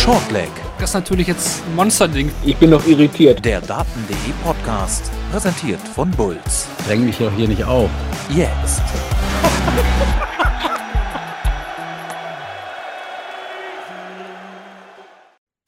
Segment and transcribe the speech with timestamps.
[0.00, 0.48] Shortleg,
[0.78, 2.32] Das ist natürlich jetzt ein Monsterding.
[2.42, 3.44] Ich bin noch irritiert.
[3.44, 6.68] der Daten.de Podcast, präsentiert von Bulls.
[6.86, 7.90] Dräng mich doch hier nicht auf.
[8.34, 8.80] Jetzt.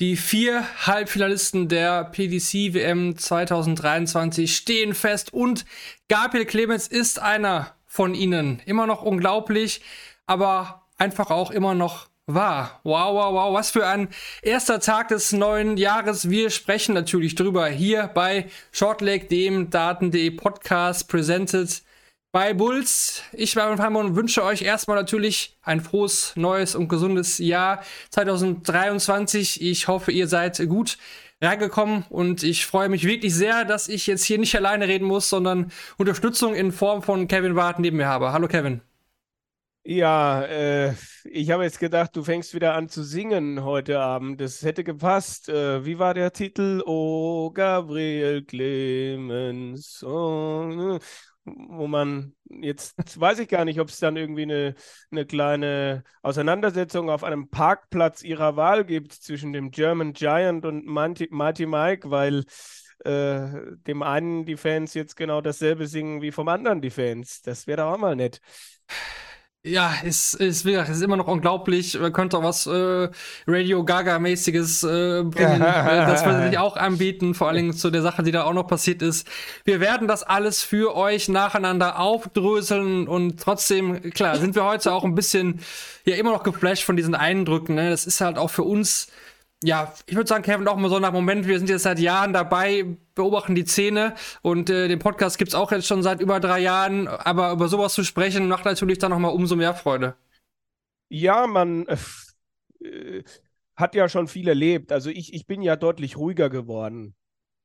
[0.00, 5.66] Die vier Halbfinalisten der PDC WM 2023 stehen fest und
[6.08, 8.62] Gabriel Clemens ist einer von ihnen.
[8.64, 9.82] Immer noch unglaublich,
[10.24, 12.80] aber einfach auch immer noch wahr.
[12.84, 14.08] Wow, wow, wow, was für ein
[14.42, 16.30] erster Tag des neuen Jahres.
[16.30, 21.82] Wir sprechen natürlich drüber hier bei Shortleg, dem Daten.de Podcast, presented
[22.32, 23.22] bei Bulls.
[23.32, 29.60] Ich war Hammer und wünsche euch erstmal natürlich ein frohes, neues und gesundes Jahr 2023.
[29.60, 30.98] Ich hoffe, ihr seid gut
[31.42, 35.28] reingekommen und ich freue mich wirklich sehr, dass ich jetzt hier nicht alleine reden muss,
[35.28, 38.32] sondern Unterstützung in Form von Kevin Ward neben mir habe.
[38.32, 38.80] Hallo Kevin.
[39.84, 44.40] Ja, äh, ich habe jetzt gedacht, du fängst wieder an zu singen heute Abend.
[44.40, 45.48] Das hätte gepasst.
[45.48, 46.82] Äh, wie war der Titel?
[46.86, 50.02] Oh, Gabriel Clemens.
[50.02, 50.98] Oh, ne?
[51.44, 54.74] wo man jetzt weiß ich gar nicht, ob es dann irgendwie eine,
[55.10, 61.28] eine kleine Auseinandersetzung auf einem Parkplatz ihrer Wahl gibt zwischen dem German Giant und Mighty,
[61.30, 62.44] Mighty Mike, weil
[63.04, 63.48] äh,
[63.86, 67.42] dem einen die Fans jetzt genau dasselbe singen wie vom anderen die Fans.
[67.42, 68.40] Das wäre doch auch mal nett.
[69.64, 71.96] Ja, ist, ist, wie gesagt, ist immer noch unglaublich.
[71.96, 73.08] Man könnte auch was äh,
[73.46, 75.62] Radio Gaga-mäßiges äh, bringen.
[75.72, 78.52] Äh, das würde sich auch anbieten, vor allen Dingen zu der Sache, die da auch
[78.54, 79.26] noch passiert ist.
[79.64, 85.04] Wir werden das alles für euch nacheinander aufdröseln und trotzdem, klar, sind wir heute auch
[85.04, 85.60] ein bisschen
[86.04, 87.76] ja immer noch geflasht von diesen Eindrücken.
[87.76, 87.90] Ne?
[87.90, 89.08] Das ist halt auch für uns
[89.62, 92.32] ja, ich würde sagen, Kevin, auch mal so nach Moment, wir sind jetzt seit Jahren
[92.32, 96.60] dabei, beobachten die Szene und äh, den Podcast gibt's auch jetzt schon seit über drei
[96.60, 100.16] Jahren, aber über sowas zu sprechen, macht natürlich dann nochmal umso mehr Freude.
[101.08, 101.86] Ja, man
[102.80, 103.22] äh,
[103.76, 104.92] hat ja schon viel erlebt.
[104.92, 107.14] Also ich, ich bin ja deutlich ruhiger geworden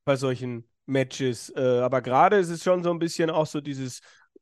[0.05, 1.51] bei solchen Matches.
[1.55, 4.01] Äh, aber gerade ist es schon so ein bisschen auch so dieses,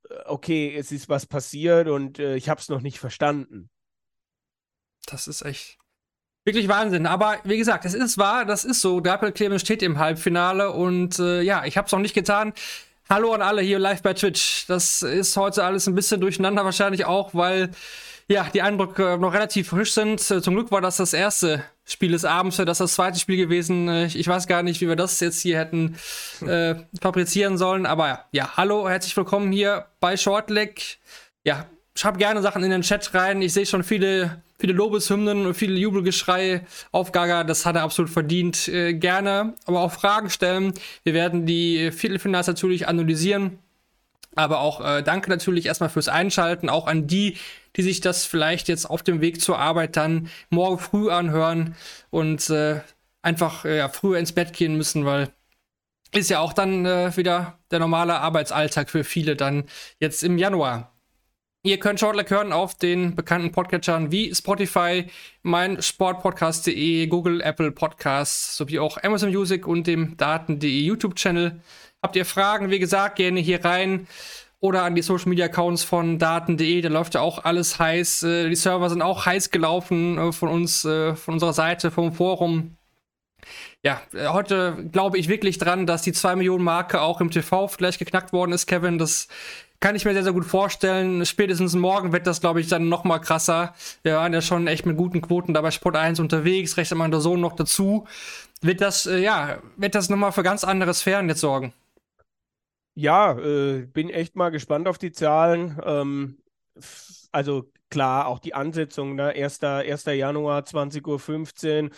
[0.09, 3.69] äh, okay, es ist was passiert und äh, ich habe es noch nicht verstanden.
[5.05, 5.77] Das ist echt
[6.45, 7.07] wirklich Wahnsinn.
[7.07, 9.01] Aber wie gesagt, es ist wahr, das ist so.
[9.01, 12.53] Gabriel Clemens steht im Halbfinale und äh, ja, ich habe es noch nicht getan.
[13.09, 14.65] Hallo an alle hier live bei Twitch.
[14.67, 17.71] Das ist heute alles ein bisschen durcheinander wahrscheinlich auch, weil
[18.27, 20.19] ja, die Eindrücke noch relativ frisch sind.
[20.19, 23.87] Zum Glück war das das erste Spiel des Abends, das ist das zweite Spiel gewesen.
[24.05, 25.95] Ich weiß gar nicht, wie wir das jetzt hier hätten
[26.41, 30.97] äh, fabrizieren sollen, aber ja, hallo, herzlich willkommen hier bei Shortleg.
[31.43, 33.43] Ja, schreib gerne Sachen in den Chat rein.
[33.43, 37.43] Ich sehe schon viele, viele Lobeshymnen und viele Jubelgeschrei auf Gaga.
[37.43, 38.67] Das hat er absolut verdient.
[38.67, 40.73] Äh, gerne, aber auch Fragen stellen.
[41.03, 43.59] Wir werden die Viertelfinals natürlich analysieren.
[44.35, 47.37] Aber auch äh, danke natürlich erstmal fürs Einschalten, auch an die,
[47.77, 51.75] die sich das vielleicht jetzt auf dem Weg zur Arbeit dann morgen früh anhören
[52.09, 52.81] und äh,
[53.21, 55.29] einfach äh, früher ins Bett gehen müssen, weil
[56.11, 59.65] ist ja auch dann äh, wieder der normale Arbeitsalltag für viele dann
[59.99, 60.94] jetzt im Januar.
[61.65, 65.07] Ihr könnt Shortleg hören auf den bekannten Podcatchern wie Spotify,
[65.41, 71.59] mein Sportpodcast.de, Google, Apple Podcasts sowie auch Amazon Music und dem Daten.de YouTube-Channel.
[72.03, 74.05] Habt ihr Fragen, wie gesagt, gerne hier rein
[74.59, 76.81] oder an die Social Media Accounts von Daten.de.
[76.81, 78.21] Da läuft ja auch alles heiß.
[78.21, 82.13] Äh, die Server sind auch heiß gelaufen äh, von uns, äh, von unserer Seite, vom
[82.13, 82.77] Forum.
[83.83, 87.99] Ja, heute glaube ich wirklich dran, dass die 2 Millionen Marke auch im TV vielleicht
[87.99, 88.97] geknackt worden ist, Kevin.
[88.97, 89.27] Das
[89.85, 91.23] kann ich mir sehr, sehr gut vorstellen.
[91.27, 93.75] Spätestens morgen wird das, glaube ich, dann noch mal krasser.
[94.01, 97.11] Wir waren ja schon echt mit guten Quoten da bei Sport 1 unterwegs, rechnet man
[97.11, 98.07] der Sohn noch dazu.
[98.61, 101.71] Wird das, äh, ja, wird das noch mal für ganz andere Sphären jetzt sorgen?
[102.95, 105.79] Ja, äh, bin echt mal gespannt auf die Zahlen.
[105.85, 106.39] Ähm,
[107.31, 109.35] also klar, auch die Ansetzung, ne?
[109.35, 109.61] 1.
[109.61, 110.05] 1.
[110.05, 111.89] Januar, 20.15 Uhr.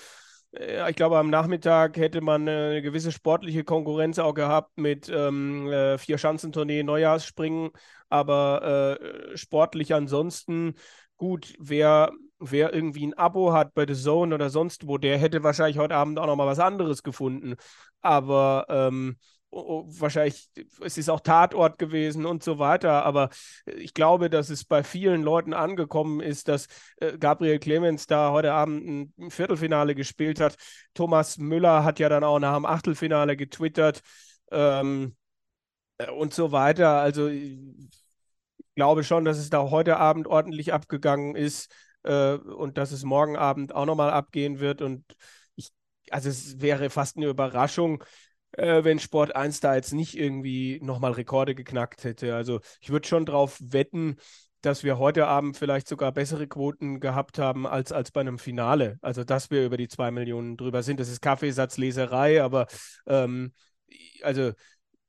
[0.52, 5.68] Äh, ich glaube, am Nachmittag hätte man eine gewisse sportliche Konkurrenz auch gehabt mit ähm,
[5.72, 7.72] äh, Vier-Schanzentournee, Neujahrsspringen,
[8.09, 8.97] aber
[9.34, 10.75] äh, sportlich ansonsten
[11.18, 15.44] gut, wer, wer irgendwie ein Abo hat bei The Zone oder sonst wo, der hätte
[15.44, 17.55] wahrscheinlich heute Abend auch noch mal was anderes gefunden.
[18.02, 19.17] Aber ähm,
[19.57, 20.49] wahrscheinlich,
[20.81, 23.29] es ist auch Tatort gewesen und so weiter, aber
[23.65, 26.67] ich glaube, dass es bei vielen Leuten angekommen ist, dass
[26.97, 30.55] äh, Gabriel Clemens da heute Abend ein Viertelfinale gespielt hat.
[30.93, 34.01] Thomas Müller hat ja dann auch nach dem Achtelfinale getwittert
[34.51, 35.15] ähm,
[35.97, 36.99] äh, und so weiter.
[36.99, 37.57] Also ich
[38.75, 41.73] glaube schon, dass es da heute Abend ordentlich abgegangen ist
[42.03, 45.03] äh, und dass es morgen Abend auch nochmal abgehen wird und
[46.11, 48.03] also es wäre fast eine Überraschung,
[48.57, 52.35] äh, wenn Sport 1 da jetzt nicht irgendwie nochmal Rekorde geknackt hätte.
[52.35, 54.17] Also ich würde schon drauf wetten,
[54.61, 58.97] dass wir heute Abend vielleicht sogar bessere Quoten gehabt haben als, als bei einem Finale.
[59.01, 60.99] Also, dass wir über die zwei Millionen drüber sind.
[60.99, 62.67] Das ist Kaffeesatzleserei, aber
[63.05, 63.53] ähm,
[64.23, 64.51] also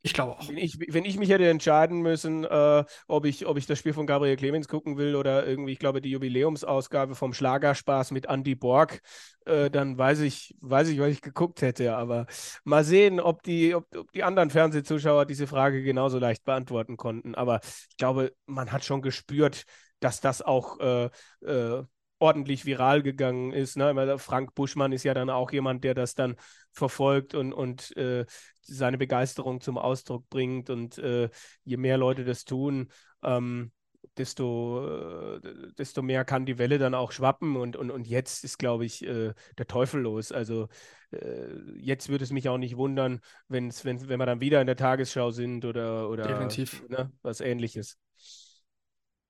[0.09, 0.49] ich glaube auch.
[0.49, 3.93] Wenn ich, wenn ich mich hätte entscheiden müssen, äh, ob, ich, ob ich das Spiel
[3.93, 8.55] von Gabriel Clemens gucken will oder irgendwie, ich glaube, die Jubiläumsausgabe vom Schlagerspaß mit Andy
[8.55, 9.01] Borg,
[9.45, 11.95] äh, dann weiß ich, weiß ich, was ich geguckt hätte.
[11.97, 12.27] Aber
[12.65, 17.35] mal sehen, ob die, ob, ob die anderen Fernsehzuschauer diese Frage genauso leicht beantworten konnten.
[17.35, 17.61] Aber
[17.91, 19.65] ich glaube, man hat schon gespürt,
[20.01, 21.11] dass das auch äh,
[21.45, 21.85] äh
[22.19, 23.77] ordentlich viral gegangen ist.
[23.77, 24.19] Ne?
[24.19, 26.37] Frank Buschmann ist ja dann auch jemand, der das dann
[26.73, 28.27] verfolgt und, und äh,
[28.61, 30.71] seine Begeisterung zum Ausdruck bringt.
[30.71, 31.31] Und äh,
[31.65, 32.91] je mehr Leute das tun,
[33.23, 33.73] ähm,
[34.17, 35.41] desto, äh,
[35.79, 37.57] desto mehr kann die Welle dann auch schwappen.
[37.57, 40.33] Und, und, und jetzt ist, glaube ich, äh, der Teufel los.
[40.33, 40.69] Also
[41.13, 44.67] äh, jetzt würde es mich auch nicht wundern, wenn's, wenn, wenn wir dann wieder in
[44.67, 46.83] der Tagesschau sind oder, oder Definitiv.
[46.89, 47.99] Ne, was ähnliches.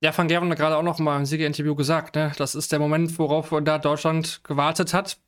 [0.01, 2.33] Ja, Van Gerven hat gerade auch noch mal im Siegerinterview gesagt, ne?
[2.39, 5.19] das ist der Moment, worauf da Deutschland gewartet hat.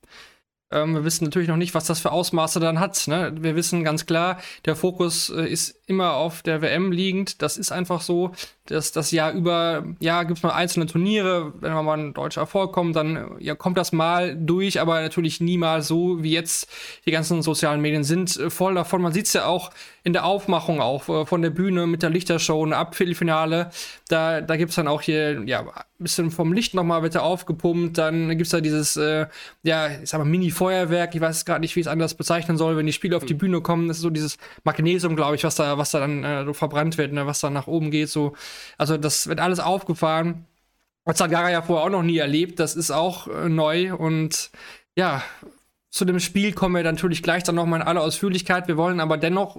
[0.71, 3.09] Ähm, wir wissen natürlich noch nicht, was das für Ausmaße dann hat.
[3.09, 3.33] Ne?
[3.41, 7.43] Wir wissen ganz klar, der Fokus äh, ist immer auf der WM liegend.
[7.43, 8.33] Das ist einfach so.
[8.71, 11.53] Dass das Jahr über, ja, gibt es mal einzelne Turniere.
[11.61, 15.89] Wenn mal ein deutscher Erfolg kommt, dann ja, kommt das mal durch, aber natürlich niemals
[15.89, 16.71] so, wie jetzt
[17.07, 19.03] die ganzen sozialen Medien sind äh, voll davon.
[19.03, 19.71] Man sieht es ja auch
[20.05, 23.71] in der Aufmachung auch äh, von der Bühne mit der Lichtershow, ein Abviertelfinale.
[24.09, 27.99] Da, da gibt es dann auch hier, ja, ein bisschen vom Licht nochmal wird aufgepumpt.
[27.99, 29.27] Dann gibt es da dieses, äh,
[29.63, 31.15] ja, ich sag mal, Mini-Feuerwerk.
[31.15, 33.41] Ich weiß gerade nicht, wie ich es anders bezeichnen soll, wenn die Spiele auf die.
[33.41, 33.89] Bühne kommen.
[33.89, 36.99] Das ist so dieses Magnesium, glaube ich, was da, was da dann äh, so verbrannt
[36.99, 38.09] wird, ne, was dann nach oben geht.
[38.09, 38.35] So.
[38.79, 40.47] Also das wird alles aufgefahren.
[41.05, 42.61] Das hat Gara ja vorher auch noch nie erlebt.
[42.61, 44.51] Das ist auch äh, neu und
[44.97, 45.23] ja,
[45.91, 48.69] zu dem Spiel kommen wir natürlich gleich dann nochmal in aller Ausführlichkeit.
[48.69, 49.59] Wir wollen aber dennoch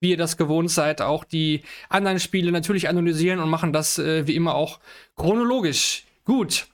[0.00, 4.26] wie ihr das gewohnt seid, auch die anderen Spiele natürlich analysieren und machen das äh,
[4.26, 4.80] wie immer auch
[5.16, 6.04] chronologisch.
[6.24, 6.68] Gut.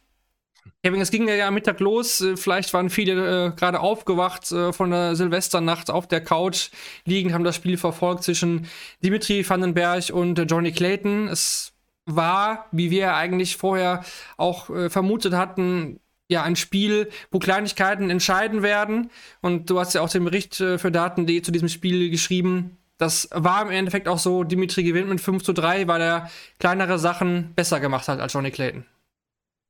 [0.84, 2.20] Kevin, es ging ja am Mittag los.
[2.20, 6.68] Äh, vielleicht waren viele äh, gerade aufgewacht äh, von der Silvesternacht auf der Couch
[7.06, 8.66] liegend, haben das Spiel verfolgt zwischen
[9.02, 11.28] Dimitri Vandenberg und äh, Johnny Clayton.
[11.28, 11.72] Es
[12.04, 14.04] war, wie wir eigentlich vorher
[14.36, 19.10] auch äh, vermutet hatten, ja, ein Spiel, wo Kleinigkeiten entscheiden werden.
[19.40, 23.28] Und du hast ja auch den Bericht äh, für Daten.de zu diesem Spiel geschrieben das
[23.32, 26.30] war im Endeffekt auch so, Dimitri gewinnt mit 5 zu 3, weil er
[26.60, 28.84] kleinere Sachen besser gemacht hat als Johnny Clayton.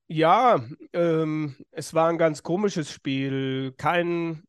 [0.07, 0.63] Ja,
[0.93, 3.73] ähm, es war ein ganz komisches Spiel.
[3.79, 4.43] Kein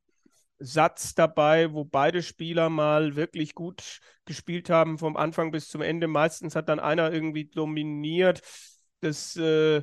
[0.59, 6.07] Satz dabei, wo beide Spieler mal wirklich gut gespielt haben, vom Anfang bis zum Ende.
[6.07, 8.41] Meistens hat dann einer irgendwie dominiert.
[8.99, 9.81] Das äh,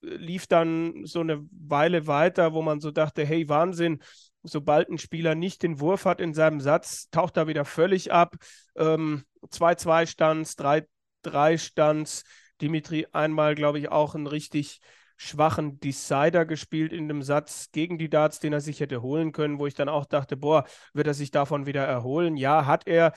[0.00, 4.02] lief dann so eine Weile weiter, wo man so dachte, hey, Wahnsinn,
[4.42, 8.36] sobald ein Spieler nicht den Wurf hat in seinem Satz, taucht er wieder völlig ab.
[8.74, 12.24] 2-2 ähm, Stands, 3-3 Stands.
[12.60, 14.80] Dimitri einmal, glaube ich, auch einen richtig
[15.16, 19.58] schwachen Decider gespielt in dem Satz gegen die Darts, den er sich hätte holen können,
[19.58, 22.36] wo ich dann auch dachte, boah, wird er sich davon wieder erholen?
[22.36, 23.12] Ja, hat er.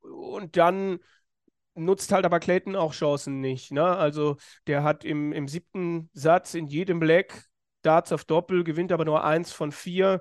[0.00, 0.98] Und dann
[1.74, 3.72] nutzt halt aber Clayton auch Chancen nicht.
[3.72, 3.84] Ne?
[3.84, 4.36] Also
[4.66, 7.46] der hat im, im siebten Satz in jedem Black
[7.82, 10.20] Darts auf Doppel, gewinnt aber nur eins von vier.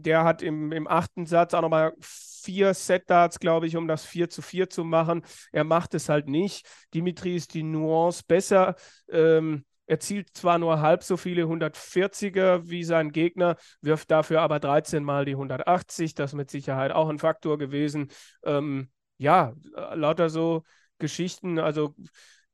[0.00, 4.30] Der hat im, im achten Satz auch nochmal vier Set-Darts, glaube ich, um das 4
[4.30, 5.24] zu 4 zu machen.
[5.52, 6.66] Er macht es halt nicht.
[6.94, 8.76] Dimitri ist die Nuance besser.
[9.08, 14.58] Ähm, er zielt zwar nur halb so viele 140er wie sein Gegner, wirft dafür aber
[14.58, 16.14] 13 Mal die 180.
[16.14, 18.08] Das ist mit Sicherheit auch ein Faktor gewesen.
[18.44, 19.54] Ähm, ja,
[19.94, 20.64] lauter so
[20.98, 21.58] Geschichten.
[21.58, 21.94] Also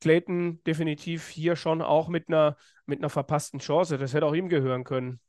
[0.00, 2.56] Clayton definitiv hier schon auch mit einer,
[2.86, 3.98] mit einer verpassten Chance.
[3.98, 5.20] Das hätte auch ihm gehören können.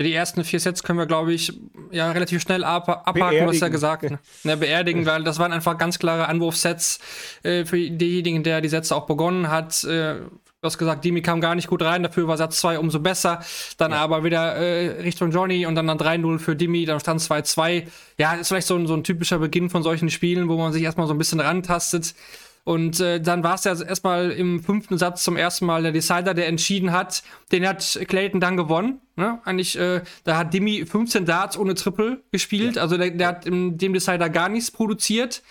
[0.00, 1.52] Die ersten vier Sets können wir, glaube ich,
[1.90, 4.18] ja relativ schnell ab abhaken, was er gesagt ne?
[4.42, 6.98] ne, beerdigen, weil das waren einfach ganz klare Anwurfsets
[7.42, 9.84] äh, für denjenigen, der die Sätze auch begonnen hat.
[9.84, 10.14] Äh,
[10.62, 13.42] du hast gesagt, Dimi kam gar nicht gut rein, dafür war Satz 2 umso besser.
[13.76, 13.98] Dann ja.
[13.98, 17.86] aber wieder äh, Richtung Johnny und dann, dann 3-0 für Dimi, dann stand 2-2.
[18.16, 20.82] Ja, ist vielleicht so ein, so ein typischer Beginn von solchen Spielen, wo man sich
[20.82, 22.14] erstmal so ein bisschen rantastet.
[22.64, 26.32] Und äh, dann war es ja erstmal im fünften Satz zum ersten Mal der Decider,
[26.32, 27.24] der entschieden hat.
[27.50, 29.00] Den hat Clayton dann gewonnen.
[29.16, 29.40] Ne?
[29.44, 32.76] Eigentlich, äh, da hat Dimi 15 Darts ohne Triple gespielt.
[32.76, 32.82] Ja.
[32.82, 35.42] Also der, der hat in dem Decider gar nichts produziert.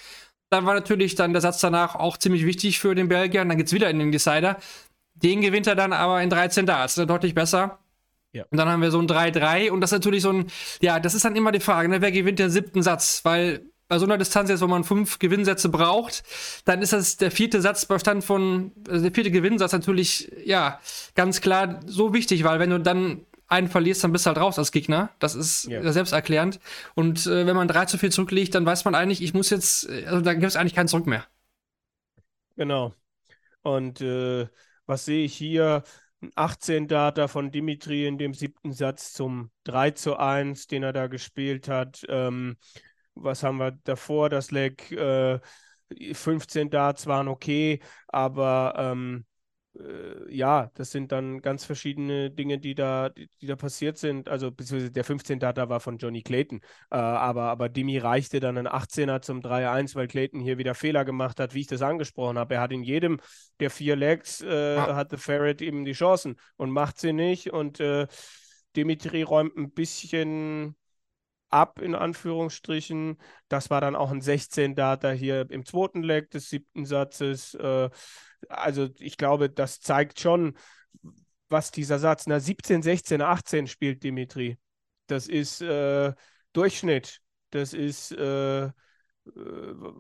[0.50, 3.42] Dann war natürlich dann der Satz danach auch ziemlich wichtig für den Belgier.
[3.42, 4.58] Und dann geht's wieder in den Decider.
[5.16, 6.96] Den gewinnt er dann aber in 13 Darts.
[6.96, 7.08] Ne?
[7.08, 7.80] Deutlich besser.
[8.34, 8.46] Ja.
[8.50, 10.46] Und dann haben wir so ein 3-3 und das ist natürlich so ein,
[10.80, 12.02] ja, das ist dann immer die Frage, ne?
[12.02, 13.26] wer gewinnt den siebten Satz?
[13.26, 16.24] Weil bei so einer Distanz jetzt, wo man fünf Gewinnsätze braucht,
[16.64, 20.80] dann ist das der vierte Satzbestand von, also der vierte Gewinnsatz natürlich, ja,
[21.14, 24.58] ganz klar so wichtig, weil wenn du dann einen verlierst, dann bist du halt raus
[24.58, 25.10] als Gegner.
[25.20, 25.92] Das ist ja.
[25.92, 26.62] selbsterklärend.
[26.96, 29.90] Und äh, wenn man drei zu viel zurückliegt, dann weiß man eigentlich, ich muss jetzt,
[29.90, 31.26] also da gibt es eigentlich keinen Zurück mehr.
[32.56, 32.96] Genau.
[33.64, 34.48] Und äh,
[34.86, 35.84] was sehe ich hier?
[36.36, 41.08] 18 Data von Dimitri in dem siebten Satz zum 3 zu 1, den er da
[41.08, 42.06] gespielt hat.
[42.08, 42.56] Ähm,
[43.16, 44.30] was haben wir davor?
[44.30, 45.40] Das Leg äh,
[46.14, 49.26] 15 Darts waren okay, aber ähm,
[49.80, 54.28] äh, ja, das sind dann ganz verschiedene Dinge, die da, die, die da passiert sind.
[54.28, 56.60] Also, beziehungsweise der 15 Data war von Johnny Clayton.
[56.90, 61.06] Äh, aber, aber Dimi reichte dann ein 18er zum 3-1, weil Clayton hier wieder Fehler
[61.06, 62.56] gemacht hat, wie ich das angesprochen habe.
[62.56, 63.20] Er hat in jedem
[63.60, 64.96] der vier Legs, äh, ah.
[64.96, 67.52] hatte Ferret eben die Chancen und macht sie nicht.
[67.52, 68.08] Und äh,
[68.76, 70.76] Dimitri räumt ein bisschen
[71.52, 73.18] ab, in Anführungsstrichen.
[73.50, 77.54] Das war dann auch ein 16 Data hier im zweiten Leg des siebten Satzes.
[77.56, 77.90] Äh,
[78.50, 80.58] also ich glaube, das zeigt schon,
[81.50, 84.58] was dieser Satz, na 17, 16, 18 spielt Dimitri.
[85.08, 86.14] Das ist äh,
[86.54, 87.20] Durchschnitt.
[87.50, 88.72] Das ist äh, äh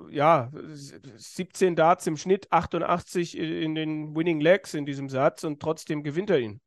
[0.09, 6.03] ja 17 Darts im Schnitt, 88 in den Winning Legs in diesem Satz und trotzdem
[6.03, 6.61] gewinnt er ihn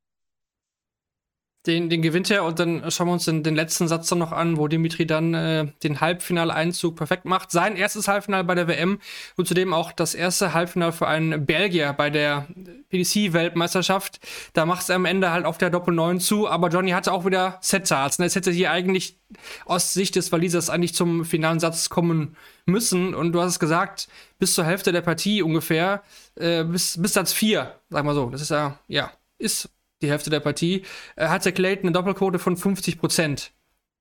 [1.67, 4.33] den, den gewinnt er und dann schauen wir uns den, den letzten Satz dann noch
[4.33, 7.51] an, wo Dimitri dann äh, den Halbfinaleinzug perfekt macht.
[7.51, 9.01] Sein erstes Halbfinale bei der WM
[9.37, 12.47] und zudem auch das erste Halbfinale für einen Belgier bei der
[12.91, 14.21] PDC-Weltmeisterschaft.
[14.53, 17.25] Da macht es am Ende halt auf der Doppel 9 zu, aber Johnny hatte auch
[17.25, 18.19] wieder Set-Tarts.
[18.19, 19.17] Es hätte hier eigentlich
[19.65, 24.09] aus Sicht des Walisers eigentlich zum finalen Satz kommen müssen und du hast es gesagt,
[24.39, 26.03] bis zur Hälfte der Partie ungefähr,
[26.35, 28.29] äh, bis, bis Satz 4, sag mal so.
[28.29, 29.71] Das ist ja, ja, ist
[30.05, 30.85] die Hälfte der Partie,
[31.17, 33.53] äh, hatte Clayton eine Doppelquote von 50 Prozent.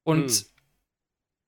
[0.04, 0.46] Und hm.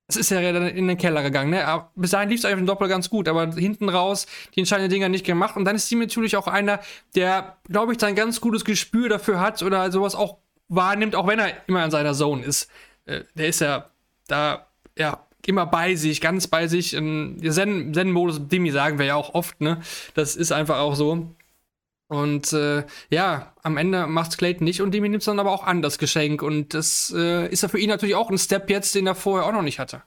[0.07, 1.51] es ist ja dann in den Keller gegangen.
[1.51, 1.65] Ne?
[1.65, 4.91] Aber bis dahin lief es eigentlich im Doppel ganz gut, aber hinten raus die entscheidenden
[4.91, 5.55] Dinger nicht gemacht.
[5.55, 6.79] Und dann ist sie natürlich auch einer,
[7.15, 11.39] der, glaube ich, ein ganz gutes Gespür dafür hat oder sowas auch wahrnimmt, auch wenn
[11.39, 12.69] er immer in seiner Zone ist.
[13.05, 13.89] Äh, der ist ja
[14.27, 16.91] da, ja, immer bei sich, ganz bei sich.
[16.91, 19.81] Zen-Modus, Dimi sagen wir ja auch oft, ne?
[20.13, 21.35] Das ist einfach auch so.
[22.07, 25.81] Und äh, ja, am Ende macht Clayton nicht und Demi nimmt dann aber auch an,
[25.81, 26.41] das Geschenk.
[26.43, 29.47] Und das äh, ist ja für ihn natürlich auch ein Step jetzt, den er vorher
[29.47, 30.03] auch noch nicht hatte.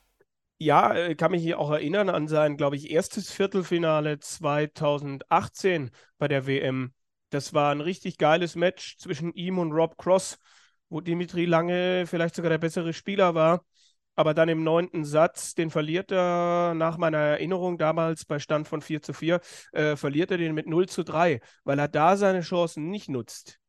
[0.59, 6.29] Ja, äh, kann mich hier auch erinnern an sein, glaube ich, erstes Viertelfinale 2018 bei
[6.29, 6.93] der WM.
[7.31, 10.39] Das war ein richtig geiles Match zwischen ihm und Rob Cross,
[10.89, 13.65] wo Dimitri lange vielleicht sogar der bessere Spieler war
[14.19, 18.83] aber dann im neunten Satz, den verliert er nach meiner Erinnerung damals bei Stand von
[18.83, 22.41] 4 zu 4, äh, verliert er den mit 0 zu 3, weil er da seine
[22.41, 23.61] Chancen nicht nutzt.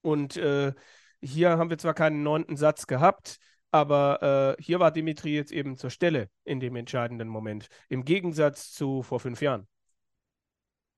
[0.00, 0.72] Und äh,
[1.20, 3.36] hier haben wir zwar keinen neunten Satz gehabt,
[3.70, 8.72] aber äh, hier war Dimitri jetzt eben zur Stelle in dem entscheidenden Moment, im Gegensatz
[8.72, 9.68] zu vor fünf Jahren.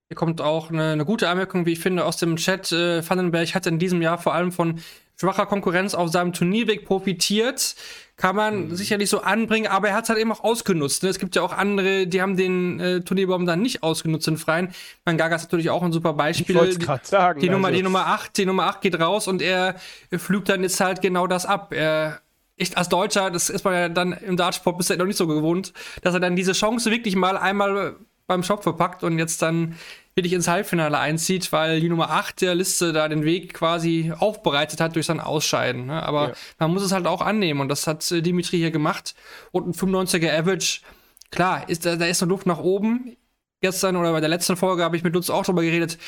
[0.08, 2.70] Hier kommt auch eine, eine, gute Anmerkung, wie ich finde, aus dem Chat.
[2.70, 4.80] Äh, Vandenberg hat in diesem Jahr vor allem von
[5.16, 7.76] schwacher Konkurrenz auf seinem Turnierweg profitiert.
[8.16, 8.76] Kann man mhm.
[8.76, 11.02] sicherlich so anbringen, aber er hat es halt eben auch ausgenutzt.
[11.02, 11.08] Ne?
[11.08, 14.72] Es gibt ja auch andere, die haben den äh, Turnierbaum dann nicht ausgenutzt in Freien.
[15.04, 16.56] Mein Gaga ist natürlich auch ein super Beispiel.
[16.56, 17.40] Ich sagen.
[17.40, 17.52] Die, also.
[17.52, 19.74] Nummer, die Nummer 8, die Nummer 8 geht raus und er
[20.12, 21.72] flügt dann jetzt halt genau das ab.
[21.72, 22.20] Er
[22.56, 25.72] ich als Deutscher, das ist man ja dann im Dartsport bisher noch nicht so gewohnt,
[26.02, 29.76] dass er dann diese Chance wirklich mal einmal beim Shop verpackt und jetzt dann
[30.14, 34.80] wirklich ins Halbfinale einzieht, weil die Nummer 8 der Liste da den Weg quasi aufbereitet
[34.80, 35.86] hat durch sein Ausscheiden.
[35.86, 36.02] Ne?
[36.02, 36.34] Aber ja.
[36.58, 39.14] man muss es halt auch annehmen und das hat äh, Dimitri hier gemacht.
[39.50, 40.80] Und ein 95er Average,
[41.30, 43.16] klar, ist, da, da ist noch Luft nach oben.
[43.60, 45.98] Gestern oder bei der letzten Folge habe ich mit Lutz auch drüber geredet.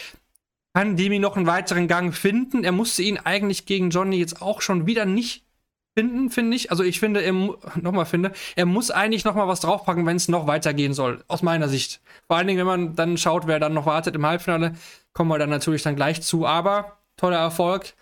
[0.75, 2.63] Kann Demi noch einen weiteren Gang finden?
[2.63, 5.46] Er musste ihn eigentlich gegen Johnny jetzt auch schon wieder nicht
[5.97, 6.71] finden, finde ich.
[6.71, 10.29] Also ich finde, er nochmal finde, er muss eigentlich noch mal was draufpacken, wenn es
[10.29, 12.01] noch weitergehen soll, aus meiner Sicht.
[12.27, 14.75] Vor allen Dingen, wenn man dann schaut, wer dann noch wartet im Halbfinale,
[15.15, 16.47] kommen wir dann natürlich dann gleich zu.
[16.47, 17.95] Aber toller Erfolg.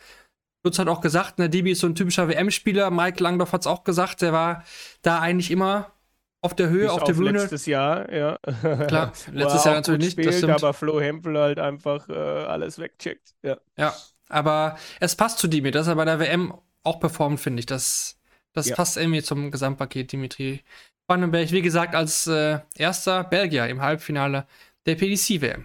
[0.64, 2.90] Lutz hat auch gesagt, ne, Dibi ist so ein typischer WM-Spieler.
[2.90, 4.64] Mike Langdorf hat es auch gesagt, der war
[5.02, 5.92] da eigentlich immer
[6.40, 7.38] auf der Höhe, Bis auf der Bühne.
[7.38, 8.38] Letztes Jahr, ja.
[8.86, 10.34] Klar, letztes Jahr natürlich nicht.
[10.34, 13.34] Spielt, aber Flo Hempel halt einfach äh, alles wegcheckt.
[13.42, 13.58] Ja.
[13.78, 13.94] ja,
[14.28, 16.54] aber es passt zu Dibi, dass er bei der WM
[16.84, 17.66] auch performt, finde ich.
[17.66, 18.16] Das,
[18.52, 18.76] das ja.
[18.76, 20.62] passt irgendwie zum Gesamtpaket, Dimitri
[21.06, 21.50] Vandenberg.
[21.50, 24.46] Wie gesagt, als äh, erster Belgier im Halbfinale
[24.86, 25.64] der PDC-WM.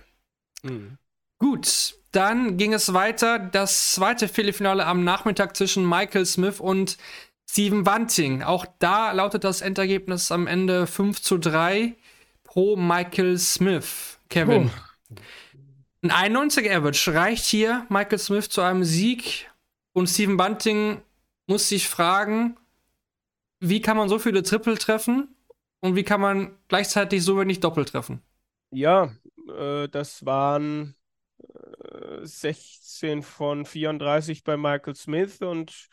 [0.63, 0.97] Mhm.
[1.37, 3.39] Gut, dann ging es weiter.
[3.39, 6.97] Das zweite Viertelfinale am Nachmittag zwischen Michael Smith und
[7.49, 8.43] Steven Bunting.
[8.43, 11.95] Auch da lautet das Endergebnis am Ende 5 zu 3
[12.43, 14.19] pro Michael Smith.
[14.29, 14.69] Kevin.
[14.69, 15.15] Oh.
[16.01, 19.49] Ein 91er Average reicht hier Michael Smith zu einem Sieg
[19.93, 21.01] und Steven Bunting
[21.49, 22.57] muss sich fragen,
[23.59, 25.35] wie kann man so viele Triple treffen
[25.81, 28.21] und wie kann man gleichzeitig so wenig Doppel treffen?
[28.71, 29.13] Ja,
[29.47, 30.95] äh, das waren
[31.39, 35.89] äh, 16 von 34 bei Michael Smith und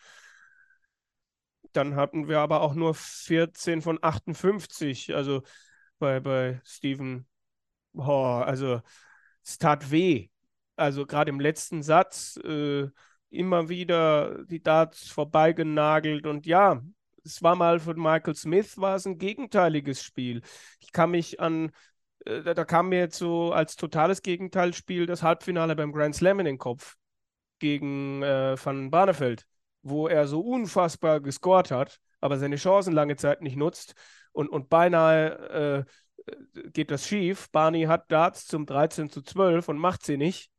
[1.72, 5.42] dann hatten wir aber auch nur 14 von 58, also
[5.98, 7.26] bei, bei Steven.
[7.94, 8.82] Oh, also
[9.44, 10.28] es tat weh,
[10.76, 12.88] Also gerade im letzten Satz äh,
[13.30, 16.82] immer wieder die Darts vorbeigenagelt und ja,
[17.24, 20.42] es war mal von Michael Smith war es ein gegenteiliges Spiel.
[20.80, 21.72] Ich kann mich an
[22.26, 26.46] äh, da, kam mir jetzt so als totales Gegenteilspiel das Halbfinale beim Grand Slam in
[26.46, 26.96] den Kopf
[27.58, 29.46] gegen äh, Van Barneveld,
[29.82, 33.94] wo er so unfassbar gescored hat, aber seine Chancen lange Zeit nicht nutzt
[34.32, 37.50] und, und beinahe äh, geht das schief.
[37.50, 40.50] Barney hat Darts zum 13 zu 12 und macht sie nicht.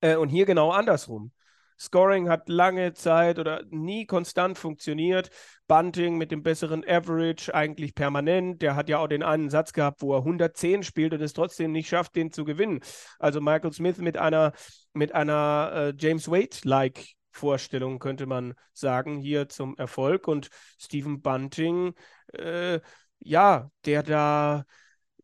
[0.00, 1.32] Äh, und hier genau andersrum.
[1.80, 5.30] Scoring hat lange Zeit oder nie konstant funktioniert.
[5.68, 8.62] Bunting mit dem besseren Average eigentlich permanent.
[8.62, 11.72] Der hat ja auch den einen Satz gehabt, wo er 110 spielt und es trotzdem
[11.72, 12.80] nicht schafft, den zu gewinnen.
[13.18, 14.52] Also Michael Smith mit einer,
[14.92, 20.26] mit einer äh, James Wade-like Vorstellung, könnte man sagen, hier zum Erfolg.
[20.26, 21.94] Und Stephen Bunting,
[22.32, 22.80] äh,
[23.20, 24.64] ja, der da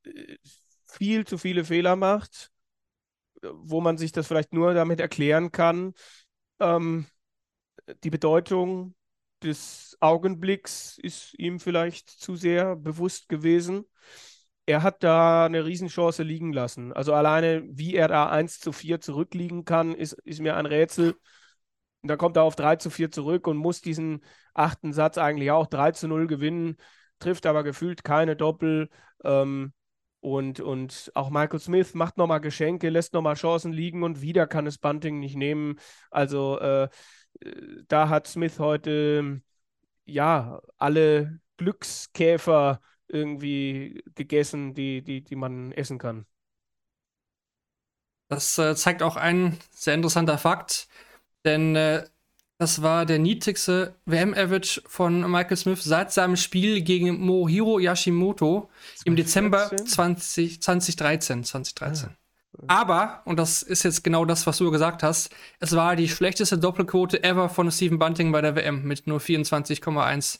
[0.05, 0.37] äh,
[0.87, 2.51] viel zu viele Fehler macht,
[3.43, 5.95] wo man sich das vielleicht nur damit erklären kann,
[6.61, 7.07] ähm,
[8.03, 8.95] die Bedeutung
[9.43, 13.85] des Augenblicks ist ihm vielleicht zu sehr bewusst gewesen.
[14.67, 16.93] Er hat da eine Riesenchance liegen lassen.
[16.93, 21.15] Also alleine, wie er da 1 zu 4 zurückliegen kann, ist, ist mir ein Rätsel.
[22.03, 25.51] Und dann kommt er auf 3 zu 4 zurück und muss diesen achten Satz eigentlich
[25.51, 26.77] auch 3 zu 0 gewinnen,
[27.19, 28.89] trifft aber gefühlt keine Doppel.
[29.23, 29.73] Ähm,
[30.25, 34.67] und, und auch Michael Smith macht nochmal Geschenke, lässt nochmal Chancen liegen und wieder kann
[34.67, 35.79] es Bunting nicht nehmen.
[36.11, 36.89] Also äh,
[37.89, 39.43] da hat Smith heute
[40.07, 46.25] ja alle Glückskäfer irgendwie gegessen, die, die, die man essen kann.
[48.29, 50.89] Das äh, zeigt auch ein sehr interessanter Fakt,
[51.45, 52.09] denn äh,
[52.59, 59.05] das war der niedrigste WM-Average von Michael Smith seit seinem Spiel gegen Mohiro Yashimoto 2014?
[59.05, 61.45] im Dezember 20, 2013.
[61.45, 62.11] 2013.
[62.11, 62.15] Ah.
[62.69, 66.57] Aber, und das ist jetzt genau das, was du gesagt hast, es war die schlechteste
[66.57, 70.39] Doppelquote ever von Stephen Bunting bei der WM mit nur 24,1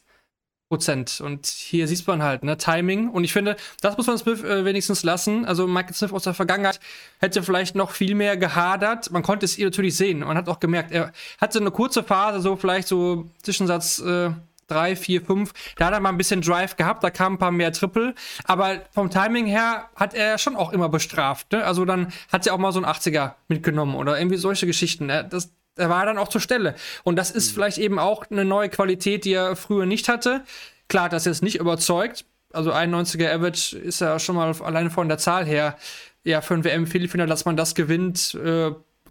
[0.75, 1.21] Prozent.
[1.21, 3.09] Und hier sieht man halt, ne, Timing.
[3.09, 5.45] Und ich finde, das muss man Smith äh, wenigstens lassen.
[5.45, 6.81] Also Michael Smith aus der Vergangenheit
[7.21, 9.13] hätte vielleicht noch viel mehr gehadert.
[9.13, 10.19] Man konnte es ihr natürlich sehen.
[10.19, 14.31] Man hat auch gemerkt, er hatte eine kurze Phase, so vielleicht so Zwischensatz äh,
[14.67, 15.53] 3, 4, 5.
[15.77, 18.17] Da hat er mal ein bisschen Drive gehabt, da kamen ein paar mehr Triple.
[18.43, 21.53] Aber vom Timing her hat er schon auch immer bestraft.
[21.53, 21.65] Ne?
[21.65, 25.07] Also dann hat er auch mal so ein 80er mitgenommen oder irgendwie solche Geschichten.
[25.07, 25.25] Ne?
[25.31, 26.75] Das, er war dann auch zur Stelle.
[27.03, 27.55] Und das ist mhm.
[27.55, 30.45] vielleicht eben auch eine neue Qualität, die er früher nicht hatte.
[30.89, 32.25] Klar, das jetzt nicht überzeugt.
[32.53, 35.77] Also 91er Average ist ja schon mal alleine von der Zahl her,
[36.23, 38.71] ja, für ein WM-Viertelfinale, dass man das gewinnt, äh,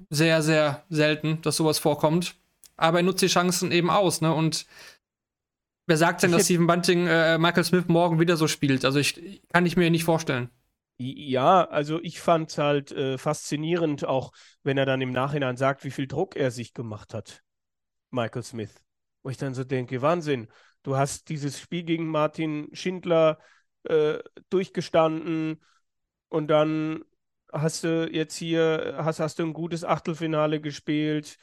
[0.09, 2.35] sehr, sehr selten, dass sowas vorkommt.
[2.77, 4.33] Aber er nutzt die Chancen eben aus, ne?
[4.33, 4.65] Und
[5.85, 8.85] wer sagt denn, dass Stephen Bunting äh, Michael Smith morgen wieder so spielt?
[8.85, 10.49] Also ich kann ich mir nicht vorstellen.
[10.97, 14.31] Ja, also ich fand es halt äh, faszinierend, auch
[14.63, 17.43] wenn er dann im Nachhinein sagt, wie viel Druck er sich gemacht hat,
[18.11, 18.81] Michael Smith.
[19.23, 20.49] Wo ich dann so denke, Wahnsinn,
[20.83, 23.39] du hast dieses Spiel gegen Martin Schindler
[23.85, 25.63] äh, durchgestanden
[26.29, 27.03] und dann
[27.51, 31.37] hast du jetzt hier, hast, hast du ein gutes Achtelfinale gespielt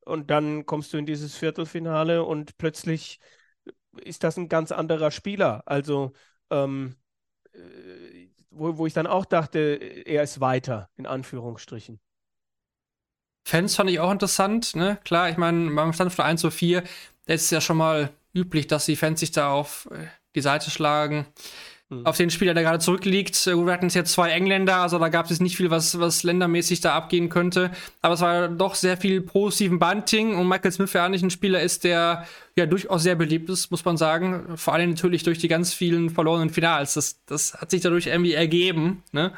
[0.00, 3.20] und dann kommst du in dieses Viertelfinale und plötzlich
[4.04, 5.62] ist das ein ganz anderer Spieler.
[5.66, 6.12] Also
[6.50, 6.96] ähm,
[7.52, 8.21] äh,
[8.52, 9.58] wo, wo ich dann auch dachte,
[10.04, 12.00] er ist weiter, in Anführungsstrichen.
[13.44, 14.98] Fans fand ich auch interessant, ne?
[15.04, 16.82] Klar, ich meine, beim Stand von 1 zu 4,
[17.26, 20.70] ist es ja schon mal üblich, dass die Fans sich da auf äh, die Seite
[20.70, 21.26] schlagen
[21.92, 22.06] mhm.
[22.06, 23.46] auf den Spieler, der gerade zurückliegt.
[23.46, 26.80] Äh, wir hatten jetzt zwei Engländer, also da gab es nicht viel, was, was ländermäßig
[26.80, 27.70] da abgehen könnte.
[28.00, 31.60] Aber es war doch sehr viel positiven Bunting und Michael Smith ja eigentlich ein Spieler
[31.60, 32.26] ist, der
[32.56, 34.56] ja durchaus sehr beliebt ist, muss man sagen.
[34.56, 36.94] Vor allem natürlich durch die ganz vielen verlorenen Finals.
[36.94, 39.02] Das, das hat sich dadurch irgendwie ergeben.
[39.12, 39.32] Ne?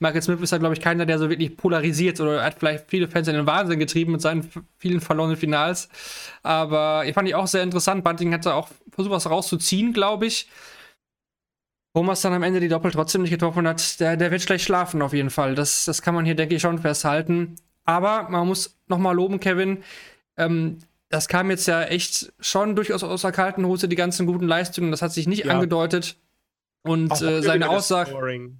[0.00, 3.08] Michael Smith ist ja, glaube ich, keiner, der so wirklich polarisiert oder hat vielleicht viele
[3.08, 5.88] Fans in den Wahnsinn getrieben mit seinen vielen verlorenen Finals.
[6.42, 8.02] Aber ich fand ich auch sehr interessant.
[8.02, 10.48] Bunting hatte auch versucht, was rauszuziehen, glaube ich.
[11.96, 15.00] Thomas dann am Ende die Doppel trotzdem nicht getroffen hat, der, der wird schlecht schlafen
[15.00, 15.54] auf jeden Fall.
[15.54, 17.54] Das, das kann man hier, denke ich, schon festhalten.
[17.86, 19.82] Aber man muss nochmal loben, Kevin.
[20.36, 20.76] Ähm,
[21.08, 24.90] das kam jetzt ja echt schon durchaus aus der kalten Hose, die ganzen guten Leistungen.
[24.90, 25.54] Das hat sich nicht ja.
[25.54, 26.18] angedeutet.
[26.82, 28.12] Und äh, seine Aussage.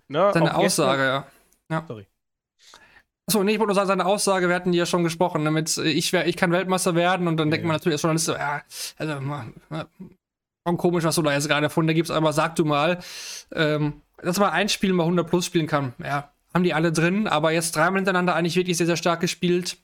[0.08, 0.30] ne?
[0.32, 1.26] Seine Auch Aussage, ja.
[1.70, 1.84] ja.
[1.86, 2.06] Sorry.
[3.26, 5.76] Achso, nee, ich wollte nur sagen, seine Aussage, wir hatten die ja schon gesprochen, damit
[5.76, 8.32] äh, ich, ich kann Weltmeister werden und dann ja, denkt man natürlich als Journalist so,
[8.32, 8.62] ja,
[8.96, 9.20] also
[10.66, 12.98] schon komisch, was du da jetzt gerade von der gibst, aber sag du mal,
[13.54, 15.94] ähm, dass man ein Spiel mal 100 plus spielen kann.
[16.02, 19.78] Ja, haben die alle drin, aber jetzt dreimal hintereinander eigentlich wirklich sehr, sehr stark gespielt.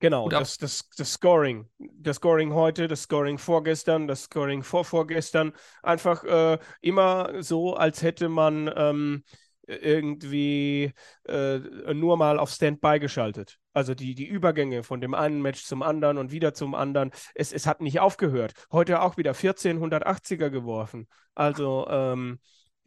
[0.00, 1.68] Genau, das, das, das Scoring.
[1.78, 5.52] Das Scoring heute, das Scoring vorgestern, das Scoring vorvorgestern.
[5.82, 9.24] Einfach äh, immer so, als hätte man ähm,
[9.76, 10.92] irgendwie
[11.26, 11.58] äh,
[11.94, 13.58] nur mal auf Standby geschaltet.
[13.72, 17.10] Also die, die Übergänge von dem einen Match zum anderen und wieder zum anderen.
[17.34, 18.52] Es, es hat nicht aufgehört.
[18.72, 21.06] Heute auch wieder 1480er geworfen.
[21.34, 22.40] Also ähm,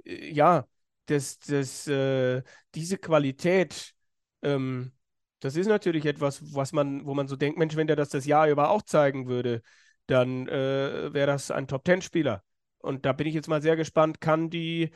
[0.04, 0.66] ja,
[1.06, 2.44] das, das, äh,
[2.76, 3.94] diese Qualität,
[4.42, 4.92] ähm,
[5.40, 8.26] das ist natürlich etwas, was man, wo man so denkt, Mensch, wenn der das das
[8.26, 9.62] Jahr über auch zeigen würde,
[10.08, 12.44] dann äh, wäre das ein Top-10-Spieler.
[12.80, 14.92] Und da bin ich jetzt mal sehr gespannt, kann die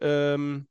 [0.00, 0.68] ähm,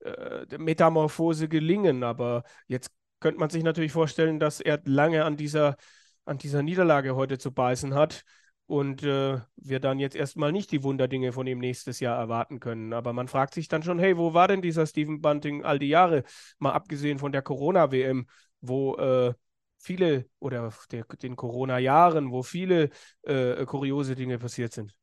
[0.00, 2.02] äh, Metamorphose gelingen.
[2.02, 5.76] Aber jetzt könnte man sich natürlich vorstellen, dass er lange an dieser,
[6.24, 8.24] an dieser Niederlage heute zu beißen hat
[8.66, 12.92] und äh, wir dann jetzt erstmal nicht die Wunderdinge von ihm nächstes Jahr erwarten können.
[12.92, 15.88] Aber man fragt sich dann schon, hey, wo war denn dieser Stephen Bunting all die
[15.88, 16.22] Jahre?
[16.58, 18.26] Mal abgesehen von der Corona-WM,
[18.60, 19.32] wo äh,
[19.78, 22.90] viele oder der, den Corona-Jahren, wo viele
[23.22, 24.94] äh, kuriose Dinge passiert sind.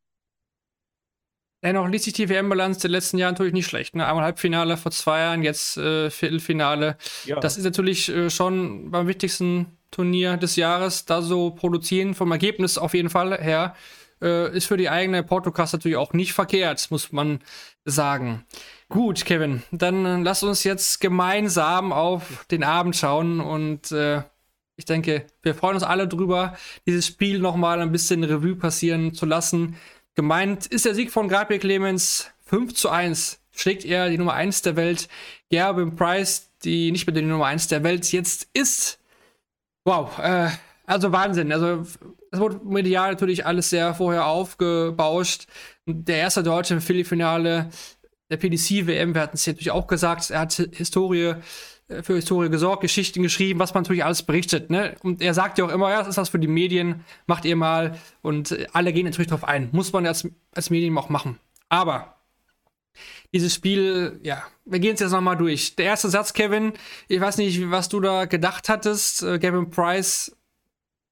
[1.66, 3.96] Dennoch liest sich die WM-Bilanz der letzten Jahre natürlich nicht schlecht.
[3.96, 4.06] Ne?
[4.06, 6.96] Einmal Halbfinale vor zwei Jahren, jetzt äh, Viertelfinale.
[7.26, 7.40] Ja.
[7.40, 12.78] Das ist natürlich äh, schon beim wichtigsten Turnier des Jahres, da so produzieren, vom Ergebnis
[12.78, 13.76] auf jeden Fall her,
[14.22, 17.40] äh, ist für die eigene Portocast natürlich auch nicht verkehrt, muss man
[17.84, 18.46] sagen.
[18.88, 24.22] Gut, Kevin, dann äh, lass uns jetzt gemeinsam auf den Abend schauen und äh,
[24.78, 29.26] ich denke, wir freuen uns alle drüber, dieses Spiel nochmal ein bisschen Revue passieren zu
[29.26, 29.78] lassen.
[30.16, 33.40] Gemeint ist der Sieg von Gabriel Clemens 5 zu 1.
[33.52, 35.10] Schlägt er die Nummer 1 der Welt,
[35.50, 39.00] Gerben Price, die nicht mehr die Nummer 1 der Welt jetzt ist.
[39.84, 40.50] Wow, äh,
[40.86, 41.52] also Wahnsinn.
[41.52, 41.86] Also
[42.32, 45.48] es wurde medial natürlich alles sehr vorher aufgebauscht.
[45.86, 47.70] Der erste Deutsche im Philly-Finale
[48.30, 51.36] der PDC-WM, wir hatten es natürlich auch gesagt, er hat Historie
[52.02, 54.72] für Historie gesorgt, Geschichten geschrieben, was man natürlich alles berichtet.
[54.72, 54.96] Ne?
[55.04, 57.56] Und er sagt ja auch immer, ja, das ist was für die Medien, macht ihr
[57.56, 58.00] mal.
[58.22, 59.70] Und äh, alle gehen natürlich darauf ein.
[59.72, 61.40] Muss man als, als Medien auch machen.
[61.70, 62.16] Aber
[63.34, 65.76] dieses Spiel, ja, wir gehen es jetzt nochmal durch.
[65.76, 66.74] Der erste Satz, Kevin,
[67.08, 69.22] ich weiß nicht, was du da gedacht hattest.
[69.22, 70.36] Äh, Gavin Price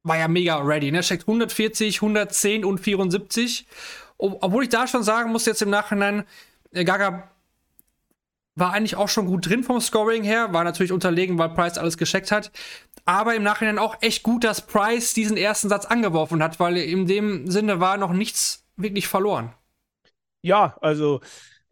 [0.02, 1.04] war ja mega ready, ne?
[1.04, 3.68] Steckt 140, 110 und 74.
[4.18, 6.24] Obwohl ich da schon sagen muss, jetzt im Nachhinein,
[6.72, 7.30] Gaga
[8.56, 11.98] war eigentlich auch schon gut drin vom Scoring her, war natürlich unterlegen, weil Price alles
[11.98, 12.52] gescheckt hat.
[13.06, 17.08] Aber im Nachhinein auch echt gut, dass Price diesen ersten Satz angeworfen hat, weil in
[17.08, 19.54] dem Sinne war noch nichts wirklich verloren.
[20.42, 21.22] Ja, also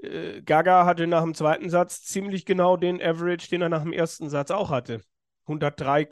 [0.01, 3.93] äh, Gaga hatte nach dem zweiten Satz ziemlich genau den Average, den er nach dem
[3.93, 5.01] ersten Satz auch hatte.
[5.47, 6.07] 103,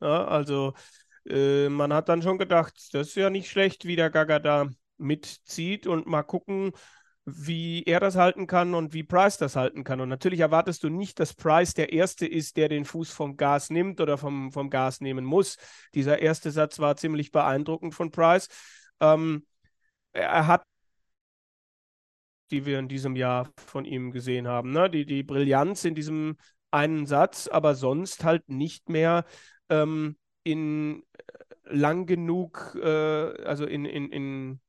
[0.00, 0.74] ja, also
[1.28, 4.68] äh, man hat dann schon gedacht, das ist ja nicht schlecht, wie der Gaga da
[4.98, 6.72] mitzieht und mal gucken,
[7.26, 10.00] wie er das halten kann und wie Price das halten kann.
[10.00, 13.68] Und natürlich erwartest du nicht, dass Price der Erste ist, der den Fuß vom Gas
[13.68, 15.56] nimmt oder vom, vom Gas nehmen muss.
[15.92, 18.48] Dieser erste Satz war ziemlich beeindruckend von Price.
[19.00, 19.44] Ähm,
[20.12, 20.62] er hat
[22.50, 24.72] die wir in diesem Jahr von ihm gesehen haben.
[24.72, 24.88] Ne?
[24.90, 26.36] Die, die Brillanz in diesem
[26.70, 29.24] einen Satz, aber sonst halt nicht mehr
[29.68, 31.02] ähm, in
[31.64, 32.86] lang genug, äh,
[33.42, 34.60] also in, in, in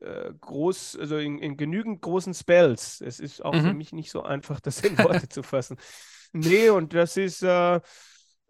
[0.00, 3.00] äh, groß, also in, in, genügend großen Spells.
[3.00, 3.60] Es ist auch mhm.
[3.62, 5.76] für mich nicht so einfach, das in Worte zu fassen.
[6.32, 7.80] Nee, und das ist äh,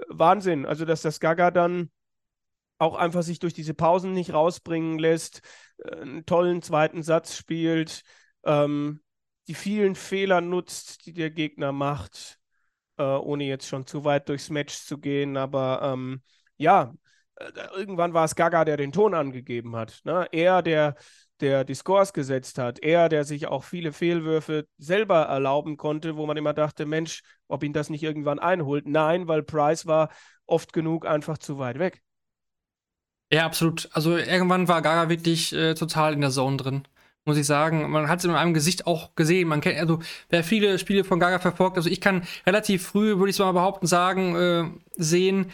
[0.08, 0.66] Wahnsinn.
[0.66, 1.90] Also, dass das Gaga dann
[2.78, 5.40] auch einfach sich durch diese Pausen nicht rausbringen lässt,
[5.78, 8.02] äh, einen tollen zweiten Satz spielt,
[8.44, 9.00] ähm,
[9.48, 12.38] die vielen Fehler nutzt, die der Gegner macht,
[12.98, 15.36] äh, ohne jetzt schon zu weit durchs Match zu gehen.
[15.36, 16.22] Aber ähm,
[16.56, 16.92] ja,
[17.36, 20.00] äh, irgendwann war es Gaga, der den Ton angegeben hat.
[20.04, 20.26] Ne?
[20.32, 20.96] Er, der
[21.40, 26.26] der die Scores gesetzt hat, er, der sich auch viele Fehlwürfe selber erlauben konnte, wo
[26.26, 28.86] man immer dachte, Mensch, ob ihn das nicht irgendwann einholt.
[28.86, 30.10] Nein, weil Price war
[30.46, 32.02] oft genug einfach zu weit weg.
[33.32, 33.88] Ja, absolut.
[33.92, 36.82] Also irgendwann war Gaga wirklich äh, total in der Zone drin,
[37.24, 37.90] muss ich sagen.
[37.90, 39.48] Man hat es in einem Gesicht auch gesehen.
[39.48, 43.30] Man kennt, also wer viele Spiele von Gaga verfolgt, also ich kann relativ früh, würde
[43.30, 44.64] ich mal behaupten, sagen, äh,
[44.96, 45.50] sehen,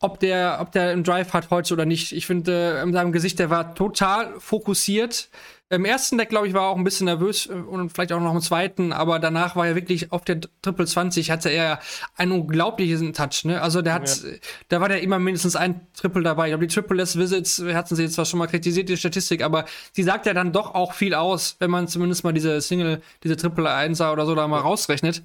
[0.00, 2.12] ob der, ob der einen Drive hat heute oder nicht.
[2.12, 5.28] Ich finde, äh, in seinem Gesicht, der war total fokussiert.
[5.68, 8.18] Im ersten Deck, glaube ich, war er auch ein bisschen nervös äh, und vielleicht auch
[8.18, 11.80] noch im zweiten, aber danach war er wirklich auf der Triple 20, hatte er
[12.16, 13.60] einen unglaublichen Touch, ne?
[13.60, 14.30] Also der hat, ja.
[14.68, 16.46] da war der immer mindestens ein Triple dabei.
[16.46, 19.44] Ich glaube, die Triple Less Visits hatten sie jetzt zwar schon mal kritisiert, die Statistik,
[19.44, 23.02] aber sie sagt ja dann doch auch viel aus, wenn man zumindest mal diese Single,
[23.22, 25.22] diese Triple Einser oder so da mal rausrechnet.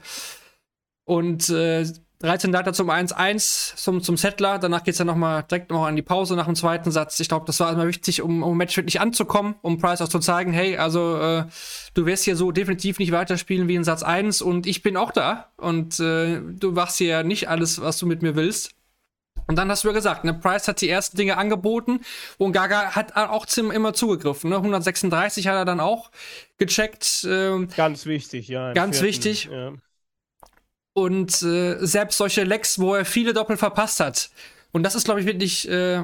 [1.05, 1.85] Und äh,
[2.25, 4.57] 13 Leiter zum 1-1 zum, zum Settler.
[4.57, 7.19] Danach geht es dann nochmal direkt noch an die Pause nach dem zweiten Satz.
[7.19, 10.19] Ich glaube, das war immer wichtig, um, um Match wirklich anzukommen, um Price auch zu
[10.19, 11.45] zeigen, hey, also äh,
[11.93, 15.11] du wirst hier so definitiv nicht weiterspielen wie in Satz 1 und ich bin auch
[15.11, 15.51] da.
[15.57, 18.71] Und äh, du machst hier nicht alles, was du mit mir willst.
[19.47, 21.99] Und dann hast du ja gesagt, ne, Price hat die ersten Dinge angeboten
[22.37, 24.49] und Gaga hat auch immer zugegriffen.
[24.49, 24.57] Ne?
[24.57, 26.09] 136 hat er dann auch
[26.57, 27.27] gecheckt.
[27.29, 28.73] Ähm, ganz wichtig, ja.
[28.73, 29.49] Ganz vierten, wichtig.
[29.51, 29.73] Ja.
[30.95, 34.29] Und äh, selbst solche Lecks, wo er viele Doppel verpasst hat.
[34.71, 35.97] Und das ist, glaube ich, wirklich äh,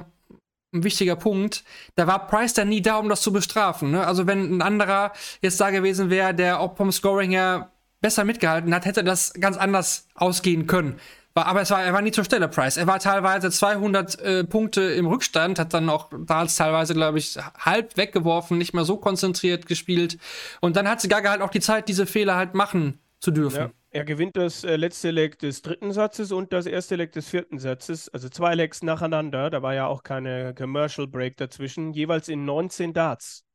[0.73, 1.63] ein wichtiger Punkt.
[1.95, 3.91] Da war Price dann nie da, um das zu bestrafen.
[3.91, 4.05] Ne?
[4.05, 8.73] Also wenn ein anderer jetzt da gewesen wäre, der auch vom Scoring her besser mitgehalten
[8.73, 10.99] hat, hätte das ganz anders ausgehen können.
[11.33, 12.75] Aber es war, er war nie zur Stelle, Price.
[12.75, 17.37] Er war teilweise 200 äh, Punkte im Rückstand, hat dann auch Dals teilweise, glaube ich,
[17.57, 20.17] halb weggeworfen, nicht mehr so konzentriert gespielt.
[20.59, 23.57] Und dann hat Gaga halt auch die Zeit, diese Fehler halt machen zu dürfen.
[23.57, 27.29] Ja, er gewinnt das äh, letzte Leg des dritten Satzes und das erste Leg des
[27.29, 29.49] vierten Satzes, also zwei Legs nacheinander.
[29.49, 33.45] Da war ja auch keine Commercial Break dazwischen, jeweils in 19 Darts.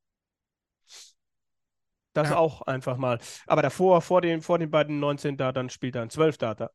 [2.12, 2.36] Das ja.
[2.36, 3.18] auch einfach mal.
[3.46, 6.70] Aber davor, vor den, vor den beiden 19 Dartern, spielt er ein 12 Darter.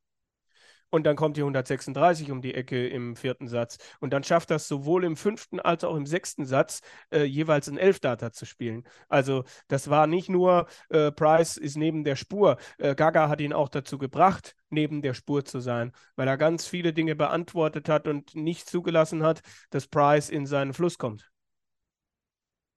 [0.92, 3.78] Und dann kommt die 136 um die Ecke im vierten Satz.
[4.00, 7.78] Und dann schafft das sowohl im fünften als auch im sechsten Satz äh, jeweils ein
[7.78, 8.84] Elfdata zu spielen.
[9.10, 12.58] Also das war nicht nur, äh, Price ist neben der Spur.
[12.78, 16.68] Äh, Gaga hat ihn auch dazu gebracht, neben der Spur zu sein, weil er ganz
[16.68, 21.31] viele Dinge beantwortet hat und nicht zugelassen hat, dass Price in seinen Fluss kommt.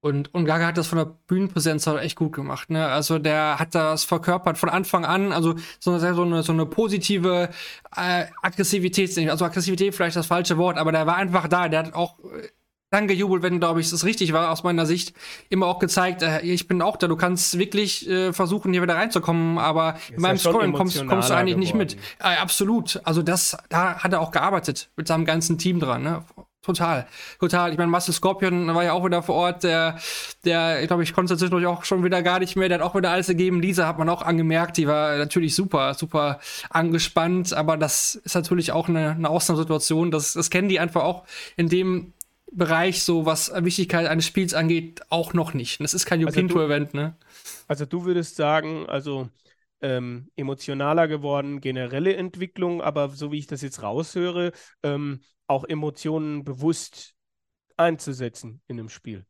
[0.04, 2.68] Und, und Gaga hat das von der Bühnenpräsenz halt echt gut gemacht.
[2.68, 2.86] Ne?
[2.86, 7.48] Also der hat das verkörpert von Anfang an, also so, so, eine, so eine positive
[7.96, 11.70] äh, Aggressivität, also Aggressivität vielleicht das falsche Wort, aber der war einfach da.
[11.70, 12.48] Der hat auch äh,
[12.90, 15.14] dann gejubelt, wenn, glaube ich, es richtig war aus meiner Sicht.
[15.48, 18.96] Immer auch gezeigt, äh, ich bin auch da, du kannst wirklich äh, versuchen, hier wieder
[18.96, 21.78] reinzukommen, aber in meinem ja Scoring kommst, kommst, du eigentlich geworden.
[21.78, 21.96] nicht mit.
[22.20, 23.00] Äh, absolut.
[23.04, 26.02] Also das, da hat er auch gearbeitet mit seinem ganzen Team dran.
[26.02, 26.22] Ne?
[26.64, 27.06] Total,
[27.38, 27.72] total.
[27.72, 29.98] Ich meine, Marcel Scorpion war ja auch wieder vor Ort, der,
[30.46, 32.94] der, ich glaube, ich konnte zwischendurch auch schon wieder gar nicht mehr, der hat auch
[32.94, 33.60] wieder alles gegeben.
[33.60, 38.72] Lisa hat man auch angemerkt, die war natürlich super, super angespannt, aber das ist natürlich
[38.72, 40.10] auch eine, eine Ausnahmesituation.
[40.10, 41.24] Das, das kennen die einfach auch
[41.56, 42.14] in dem
[42.50, 45.82] Bereich, so was Wichtigkeit eines Spiels angeht, auch noch nicht.
[45.82, 47.14] Das ist kein European also Event, ne?
[47.68, 49.28] Also du würdest sagen, also
[49.82, 56.44] ähm, emotionaler geworden, generelle Entwicklung, aber so wie ich das jetzt raushöre, ähm, auch Emotionen
[56.44, 57.14] bewusst
[57.76, 59.26] einzusetzen in einem Spiel.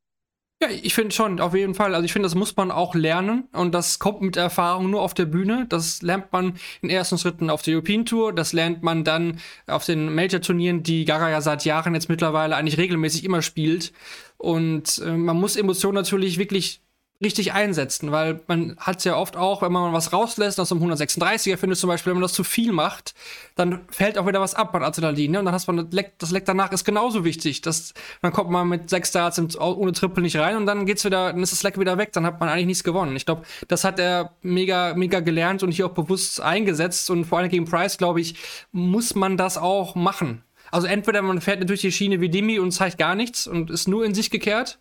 [0.63, 1.95] Ja, ich finde schon, auf jeden Fall.
[1.95, 5.13] Also ich finde, das muss man auch lernen und das kommt mit Erfahrung nur auf
[5.13, 5.67] der Bühne.
[5.69, 9.85] Das lernt man in ersten Schritten auf der European Tour, das lernt man dann auf
[9.85, 13.93] den Major-Turnieren, die Gara ja seit Jahren jetzt mittlerweile eigentlich regelmäßig immer spielt.
[14.39, 16.84] Und äh, man muss Emotionen natürlich wirklich
[17.23, 20.83] richtig einsetzen, weil man hat es ja oft auch, wenn man was rauslässt aus einem
[20.83, 23.15] 136er, finde ich zum Beispiel, wenn man das zu viel macht,
[23.55, 25.39] dann fällt auch wieder was ab an Adrenalin, ne?
[25.39, 27.63] Und dann hast man das Leck, das Leck danach ist genauso wichtig.
[27.63, 31.33] Das, dann kommt man mit sechs Darts ohne Triple nicht rein und dann geht's wieder,
[31.33, 33.15] dann ist das Leck wieder weg, dann hat man eigentlich nichts gewonnen.
[33.17, 37.39] Ich glaube, das hat er mega, mega gelernt und hier auch bewusst eingesetzt und vor
[37.39, 38.35] allem gegen Price, glaube ich,
[38.73, 40.43] muss man das auch machen.
[40.71, 43.87] Also entweder man fährt natürlich die Schiene wie Demi und zeigt gar nichts und ist
[43.87, 44.81] nur in sich gekehrt,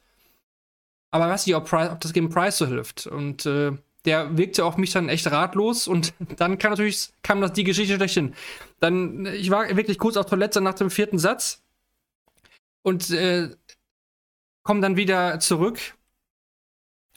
[1.13, 3.05] aber weiß nicht, ob, Price, ob das gegen Price so hilft.
[3.05, 3.73] Und äh,
[4.05, 7.95] der wirkte auf mich dann echt ratlos und dann kam natürlich kam das die Geschichte
[7.95, 8.33] schlechthin.
[8.79, 11.61] Dann ich war wirklich kurz auf Toilette nach dem vierten Satz
[12.81, 13.51] und äh,
[14.63, 15.77] komme dann wieder zurück.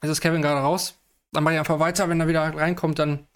[0.02, 0.98] Jetzt ist Kevin gerade raus.
[1.32, 3.26] Dann mache ich einfach weiter, wenn er wieder reinkommt, dann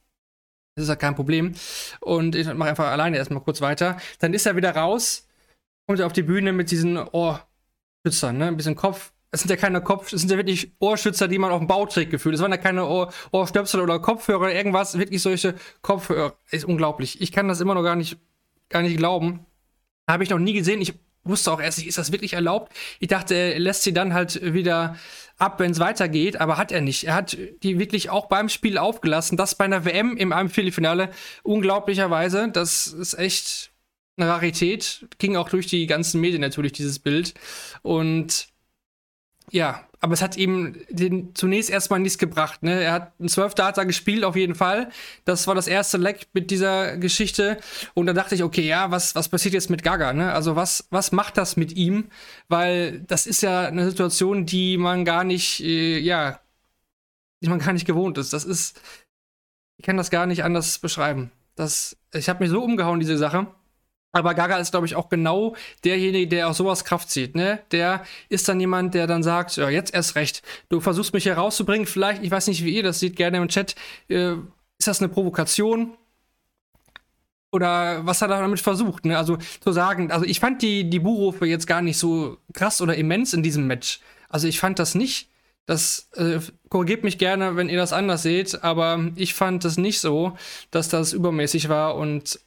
[0.77, 1.55] ist ja kein Problem.
[2.01, 3.97] Und ich mache einfach alleine erstmal kurz weiter.
[4.19, 5.27] Dann ist er wieder raus,
[5.87, 8.49] kommt auf die Bühne mit diesen Ohrschützern, ne?
[8.49, 11.53] Ein bisschen Kopf, es sind ja keine Kopf, es sind ja wirklich Ohrschützer, die man
[11.53, 12.35] auf dem Bau trägt, gefühlt.
[12.35, 16.35] Es waren ja keine Ohr Ohrstöpsel oder Kopfhörer oder irgendwas, wirklich solche Kopfhörer.
[16.51, 17.21] Ist unglaublich.
[17.21, 18.19] Ich kann das immer noch gar nicht,
[18.69, 19.47] gar nicht glauben.
[20.09, 20.81] Habe ich noch nie gesehen.
[20.81, 22.73] Ich wusste auch erst nicht, ist das wirklich erlaubt?
[22.99, 24.97] Ich dachte, er lässt sie dann halt wieder
[25.39, 27.05] ab, wenn es weitergeht, aber hat er nicht.
[27.05, 29.37] Er hat die wirklich auch beim Spiel aufgelassen.
[29.37, 31.11] Das bei einer WM im Viertelfinale
[31.45, 32.51] unglaublicherweise.
[32.53, 33.71] Das ist echt
[34.17, 35.07] eine Rarität.
[35.19, 37.35] Ging auch durch die ganzen Medien natürlich, dieses Bild.
[37.83, 38.49] Und
[39.51, 42.63] ja, aber es hat ihm den zunächst erstmal nichts gebracht.
[42.63, 42.83] Ne?
[42.83, 44.91] Er hat einen 12 Data gespielt, auf jeden Fall.
[45.27, 47.59] Das war das erste Leck mit dieser Geschichte.
[47.93, 50.15] Und da dachte ich, okay, ja, was, was passiert jetzt mit Gaga?
[50.15, 50.33] Ne?
[50.33, 52.07] Also, was, was macht das mit ihm?
[52.49, 56.41] Weil das ist ja eine Situation, die man gar nicht, äh, ja,
[57.43, 58.33] die man gar nicht gewohnt ist.
[58.33, 58.81] Das ist,
[59.77, 61.31] ich kann das gar nicht anders beschreiben.
[61.57, 63.49] Das, ich habe mich so umgehauen, diese Sache.
[64.13, 67.37] Aber Gaga ist, glaube ich, auch genau derjenige, der aus sowas Kraft zieht.
[67.37, 67.61] Ne?
[67.71, 70.43] Der ist dann jemand, der dann sagt, ja, jetzt erst recht.
[70.69, 71.87] Du versuchst mich hier rauszubringen.
[71.87, 73.77] Vielleicht, ich weiß nicht, wie ihr das seht, gerne im Chat.
[74.09, 74.33] Äh,
[74.79, 75.97] ist das eine Provokation?
[77.53, 79.05] Oder was hat er damit versucht?
[79.05, 79.17] Ne?
[79.17, 82.97] Also zu sagen, also ich fand die, die Buhrufe jetzt gar nicht so krass oder
[82.97, 84.01] immens in diesem Match.
[84.29, 85.29] Also ich fand das nicht.
[85.67, 90.01] Das äh, korrigiert mich gerne, wenn ihr das anders seht, aber ich fand das nicht
[90.01, 90.37] so,
[90.73, 92.41] dass das übermäßig war und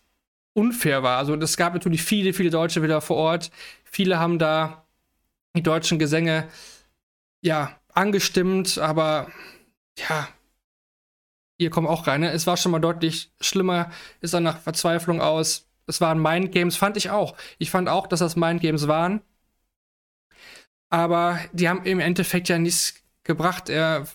[0.53, 1.17] unfair war.
[1.17, 3.51] Also es gab natürlich viele, viele Deutsche wieder vor Ort.
[3.83, 4.85] Viele haben da
[5.55, 6.47] die deutschen Gesänge
[7.41, 9.31] ja angestimmt, aber
[9.97, 10.27] ja,
[11.59, 12.21] hier kommen auch rein.
[12.21, 12.31] Ne?
[12.31, 15.67] Es war schon mal deutlich schlimmer, ist dann nach Verzweiflung aus.
[15.85, 17.35] Es waren Mind Games, fand ich auch.
[17.57, 19.21] Ich fand auch, dass das Mind Games waren.
[20.89, 23.69] Aber die haben im Endeffekt ja nichts gebracht.
[23.69, 24.07] Er,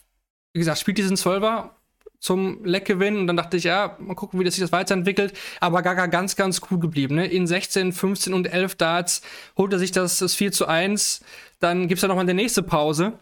[0.52, 1.77] wie gesagt, spielt diesen Zwölfer
[2.20, 5.32] zum Leckgewinn und dann dachte ich, ja, mal gucken, wie das sich das weiterentwickelt.
[5.60, 7.16] Aber Gaga ganz, ganz cool geblieben.
[7.16, 7.26] Ne?
[7.26, 9.22] In 16, 15 und 11 Darts
[9.56, 11.20] holt er sich das, das 4 zu 1.
[11.60, 13.12] Dann gibt es ja nochmal eine nächste Pause.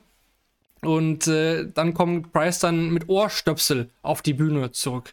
[0.83, 5.13] Und äh, dann kommt Price dann mit Ohrstöpsel auf die Bühne zurück,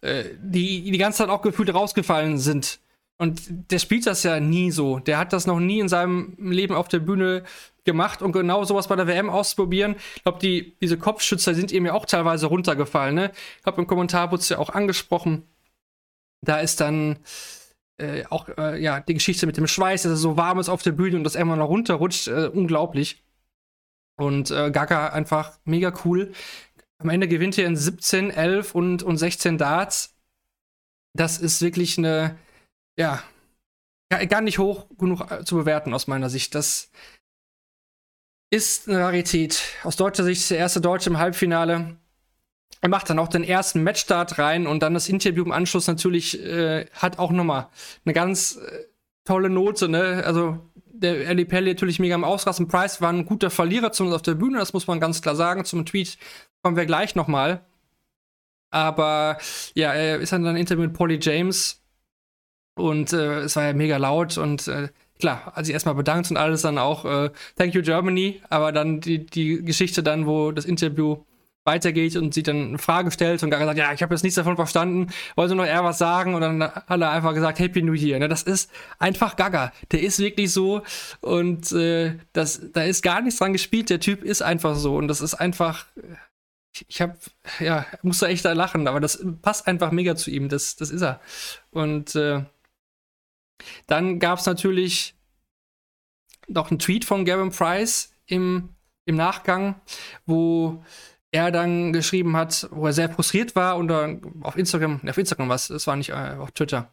[0.00, 2.80] äh, die die ganze Zeit auch gefühlt rausgefallen sind.
[3.18, 4.98] Und der spielt das ja nie so.
[4.98, 7.44] Der hat das noch nie in seinem Leben auf der Bühne
[7.84, 9.96] gemacht und genau sowas bei der WM auszuprobieren.
[10.16, 13.14] Ich glaube, die, diese Kopfschützer sind ihm ja auch teilweise runtergefallen.
[13.14, 13.30] Ne?
[13.56, 15.44] Ich glaube, im Kommentar wurde es ja auch angesprochen.
[16.40, 17.18] Da ist dann
[17.98, 20.82] äh, auch äh, ja, die Geschichte mit dem Schweiß, dass es so warm ist auf
[20.82, 22.28] der Bühne und das immer noch runterrutscht.
[22.28, 23.22] Äh, unglaublich.
[24.16, 26.32] Und äh, Gaga einfach mega cool.
[26.98, 30.14] Am Ende gewinnt er in 17, 11 und, und 16 Darts.
[31.14, 32.36] Das ist wirklich eine,
[32.98, 33.22] ja,
[34.28, 36.54] gar nicht hoch genug äh, zu bewerten aus meiner Sicht.
[36.54, 36.90] Das
[38.50, 39.62] ist eine Rarität.
[39.82, 41.96] Aus deutscher Sicht der erste Deutsche im Halbfinale.
[42.80, 46.40] Er macht dann auch den ersten Matchstart rein und dann das Interview im Anschluss natürlich
[46.40, 47.68] äh, hat auch nochmal
[48.04, 48.84] eine ganz äh,
[49.24, 49.88] tolle Note.
[49.88, 50.22] Ne?
[50.24, 52.68] Also der Ali Pelli natürlich mega am Ausrasten.
[52.68, 55.64] Price war ein guter Verlierer, zumindest auf der Bühne, das muss man ganz klar sagen.
[55.64, 56.18] Zum Tweet
[56.62, 57.64] kommen wir gleich nochmal.
[58.70, 59.38] Aber
[59.74, 61.83] ja, er ist dann ein Interview mit Polly James
[62.74, 66.62] und äh, es war ja mega laut und äh, klar, sich erstmal bedankt und alles
[66.62, 71.18] dann auch äh, Thank you Germany, aber dann die, die Geschichte dann, wo das Interview
[71.64, 74.36] weitergeht und sie dann eine Frage stellt und Gaga sagt, ja, ich habe jetzt nichts
[74.36, 77.94] davon verstanden, wollte noch eher was sagen und dann hat er einfach gesagt, Happy New
[77.94, 78.18] Year.
[78.18, 78.28] Ne?
[78.28, 79.72] Das ist einfach Gaga.
[79.90, 80.82] Der ist wirklich so
[81.20, 83.88] und äh, das, da ist gar nichts dran gespielt.
[83.88, 85.86] Der Typ ist einfach so und das ist einfach,
[86.88, 87.16] ich, habe,
[87.60, 90.50] ja, musste echt da lachen, aber das passt einfach mega zu ihm.
[90.50, 91.20] Das, das ist er.
[91.70, 92.42] Und äh,
[93.86, 95.14] dann gab es natürlich
[96.48, 98.70] noch einen Tweet von Gavin Price im,
[99.06, 99.80] im Nachgang,
[100.26, 100.82] wo
[101.30, 103.90] er dann geschrieben hat, wo er sehr frustriert war und
[104.42, 106.90] auf Instagram, auf Instagram was, es war nicht äh, auf Twitter,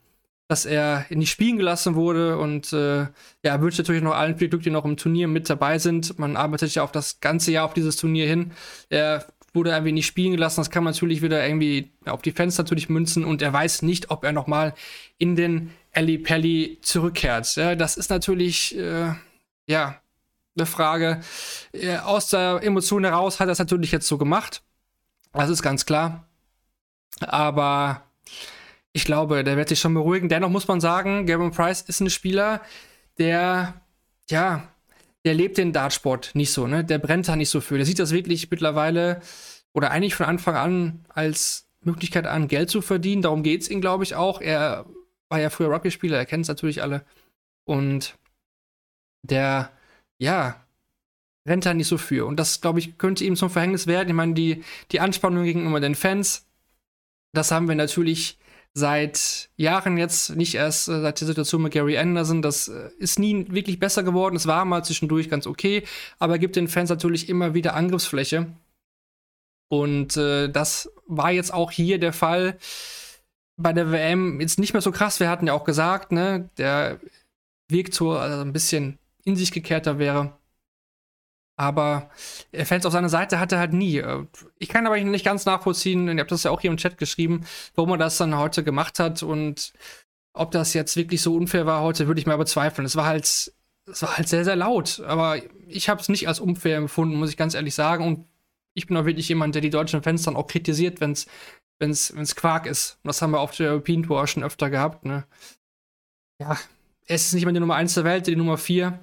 [0.48, 3.06] dass er nicht spielen gelassen wurde und äh,
[3.44, 6.18] ja, wünscht natürlich noch allen viel Glück, die noch im Turnier mit dabei sind.
[6.18, 8.52] Man arbeitet ja auch das ganze Jahr auf dieses Turnier hin.
[8.90, 10.62] Er wurde irgendwie nicht spielen gelassen.
[10.62, 14.10] Das kann man natürlich wieder irgendwie auf die Fans natürlich münzen und er weiß nicht,
[14.10, 14.74] ob er nochmal
[15.18, 17.56] in den Ali Pelli zurückkehrt.
[17.56, 19.14] Ja, das ist natürlich, äh,
[19.68, 20.02] ja,
[20.56, 21.22] eine Frage.
[21.74, 24.64] Äh, aus der Emotion heraus hat er es natürlich jetzt so gemacht.
[25.34, 26.28] Das ist ganz klar.
[27.20, 28.04] Aber
[28.94, 30.30] ich glaube, der wird sich schon beruhigen.
[30.30, 32.62] Dennoch muss man sagen, Gavin Price ist ein Spieler,
[33.18, 33.82] der,
[34.30, 34.68] ja,
[35.24, 36.84] der lebt den Dartsport nicht so, ne?
[36.84, 37.78] Der brennt da nicht so für.
[37.78, 39.22] Der sieht das wirklich mittlerweile
[39.74, 43.22] oder eigentlich von Anfang an als Möglichkeit an, Geld zu verdienen.
[43.22, 44.42] Darum geht es ihm, glaube ich, auch.
[44.42, 44.86] Er
[45.32, 47.06] war ja früher Rugby-Spieler, er kennt es natürlich alle.
[47.66, 48.18] Und
[49.24, 49.72] der
[50.22, 50.64] ja,
[51.48, 52.28] rennt da nicht so für.
[52.28, 54.10] Und das, glaube ich, könnte ihm zum Verhängnis werden.
[54.10, 56.46] Ich meine, die, die Anspannung gegenüber den Fans,
[57.34, 58.38] das haben wir natürlich
[58.74, 62.42] seit Jahren jetzt, nicht erst äh, seit der Situation mit Gary Anderson.
[62.42, 64.36] Das äh, ist nie wirklich besser geworden.
[64.36, 65.84] Es war mal zwischendurch ganz okay,
[66.20, 68.48] aber gibt den Fans natürlich immer wieder Angriffsfläche.
[69.70, 72.58] Und äh, das war jetzt auch hier der Fall
[73.62, 75.20] bei der WM jetzt nicht mehr so krass.
[75.20, 77.00] Wir hatten ja auch gesagt, ne, der
[77.70, 80.38] wirkt so also ein bisschen in sich gekehrter wäre.
[81.58, 82.10] Aber
[82.64, 84.04] Fans auf seiner Seite hatte halt nie.
[84.58, 87.46] Ich kann aber nicht ganz nachvollziehen, ihr habt das ja auch hier im Chat geschrieben,
[87.76, 89.74] warum er das dann heute gemacht hat und
[90.34, 92.86] ob das jetzt wirklich so unfair war heute, würde ich mal bezweifeln.
[92.86, 93.54] Es war halt, es
[94.02, 95.02] war halt sehr, sehr laut.
[95.06, 98.06] Aber ich habe es nicht als unfair empfunden, muss ich ganz ehrlich sagen.
[98.06, 98.26] Und
[98.74, 101.28] ich bin auch wirklich jemand, der die deutschen Fans dann auch kritisiert, wenn es
[101.82, 103.00] wenn's, wenn's Quark ist.
[103.04, 105.04] Und das haben wir auf der European Tour schon öfter gehabt.
[105.04, 105.26] Ne?
[106.40, 106.58] Ja,
[107.08, 108.98] es ist nicht mehr die Nummer 1 der Welt, die Nummer 4.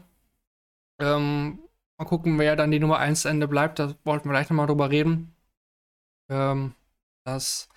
[1.01, 1.59] Ähm,
[1.99, 3.79] mal gucken, wer dann die Nummer 1 Ende bleibt.
[3.79, 5.35] Da wollten wir gleich nochmal drüber reden.
[6.31, 6.75] Ähm,
[7.25, 7.69] das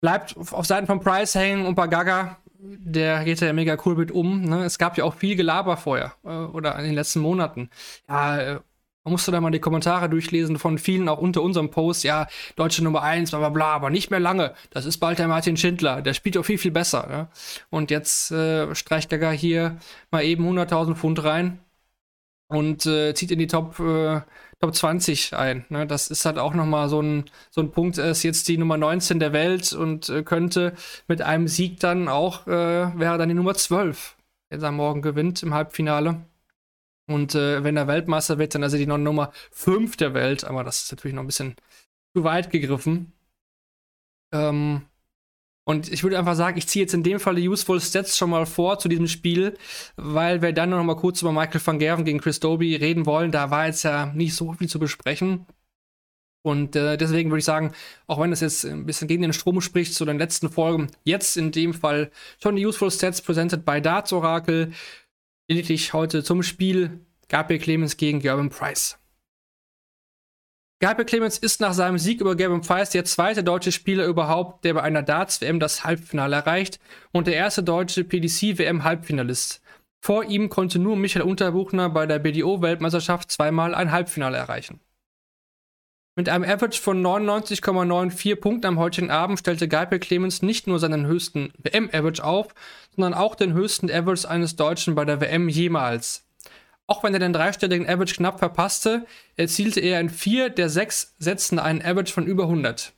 [0.00, 4.10] bleibt auf Seiten von Price hängen und bei Gaga, der geht ja mega cool mit
[4.10, 4.42] um.
[4.42, 4.64] Ne?
[4.64, 7.68] Es gab ja auch viel Gelaber vorher äh, oder in den letzten Monaten.
[8.08, 8.60] Ja, äh,
[9.10, 12.84] man musste da mal die Kommentare durchlesen von vielen, auch unter unserem Post, ja, deutsche
[12.84, 14.54] Nummer 1, bla bla bla, aber nicht mehr lange.
[14.70, 17.08] Das ist bald der Martin Schindler, der spielt auch viel, viel besser.
[17.08, 17.28] Ne?
[17.70, 19.78] Und jetzt äh, streicht Gaga hier
[20.12, 21.58] mal eben 100.000 Pfund rein
[22.46, 24.20] und äh, zieht in die Top, äh,
[24.60, 25.64] Top 20 ein.
[25.70, 25.88] Ne?
[25.88, 27.98] Das ist halt auch nochmal so ein, so ein Punkt.
[27.98, 30.74] Er ist jetzt die Nummer 19 der Welt und äh, könnte
[31.08, 34.16] mit einem Sieg dann auch, äh, wäre dann die Nummer 12,
[34.52, 36.29] der er morgen gewinnt im Halbfinale.
[37.10, 40.44] Und äh, wenn er Weltmeister wird, dann ist er die Nummer 5 der Welt.
[40.44, 41.56] Aber das ist natürlich noch ein bisschen
[42.14, 43.12] zu weit gegriffen.
[44.32, 44.82] Ähm,
[45.64, 48.30] und ich würde einfach sagen, ich ziehe jetzt in dem Fall die Useful Stats schon
[48.30, 49.58] mal vor zu diesem Spiel,
[49.96, 53.32] weil wir dann noch mal kurz über Michael van Gerven gegen Chris Doby reden wollen.
[53.32, 55.46] Da war jetzt ja nicht so viel zu besprechen.
[56.42, 57.72] Und äh, deswegen würde ich sagen,
[58.06, 61.36] auch wenn das jetzt ein bisschen gegen den Strom spricht zu den letzten Folgen, jetzt
[61.36, 62.10] in dem Fall
[62.42, 64.72] schon die Useful Stats presented by Darts Oracle.
[65.50, 69.00] Lediglich heute zum Spiel Gabriel Clemens gegen Gerben Price.
[70.78, 74.74] Gabriel Clemens ist nach seinem Sieg über Gavin Price der zweite deutsche Spieler überhaupt, der
[74.74, 76.78] bei einer Darts-WM das Halbfinale erreicht
[77.10, 79.60] und der erste deutsche PDC-WM-Halbfinalist.
[80.00, 84.78] Vor ihm konnte nur Michael Unterbuchner bei der BDO-Weltmeisterschaft zweimal ein Halbfinale erreichen.
[86.20, 91.06] Mit einem Average von 99,94 Punkten am heutigen Abend stellte Gabriel Clemens nicht nur seinen
[91.06, 92.48] höchsten WM-Average auf,
[93.00, 96.26] sondern auch den höchsten Average eines Deutschen bei der WM jemals.
[96.86, 101.58] Auch wenn er den dreistelligen Average knapp verpasste, erzielte er in vier der sechs Sätzen
[101.58, 102.92] einen Average von über 100.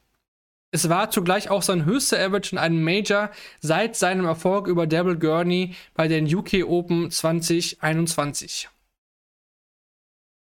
[0.72, 3.30] Es war zugleich auch sein höchster Average in einem Major
[3.60, 8.70] seit seinem Erfolg über Devil Gurney bei den UK Open 2021.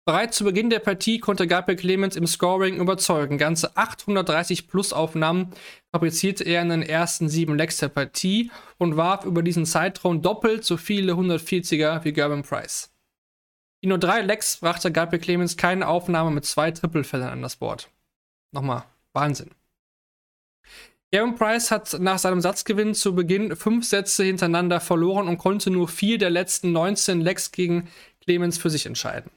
[0.09, 3.37] Bereits zu Beginn der Partie konnte Gabriel Clemens im Scoring überzeugen.
[3.37, 5.53] Ganze 830 Plus Aufnahmen
[5.91, 8.49] fabrizierte er in den ersten sieben Legs der Partie
[8.79, 12.91] und warf über diesen Zeitraum doppelt so viele 140er wie Gerben Price.
[13.81, 17.87] In nur drei Lecks brachte Gabriel Clemens keine Aufnahme mit zwei Trippelfällen an das Board.
[18.51, 19.51] Nochmal, Wahnsinn.
[21.11, 25.87] Gavin Price hat nach seinem Satzgewinn zu Beginn fünf Sätze hintereinander verloren und konnte nur
[25.87, 27.87] vier der letzten 19 Lecks gegen
[28.21, 29.29] Clemens für sich entscheiden.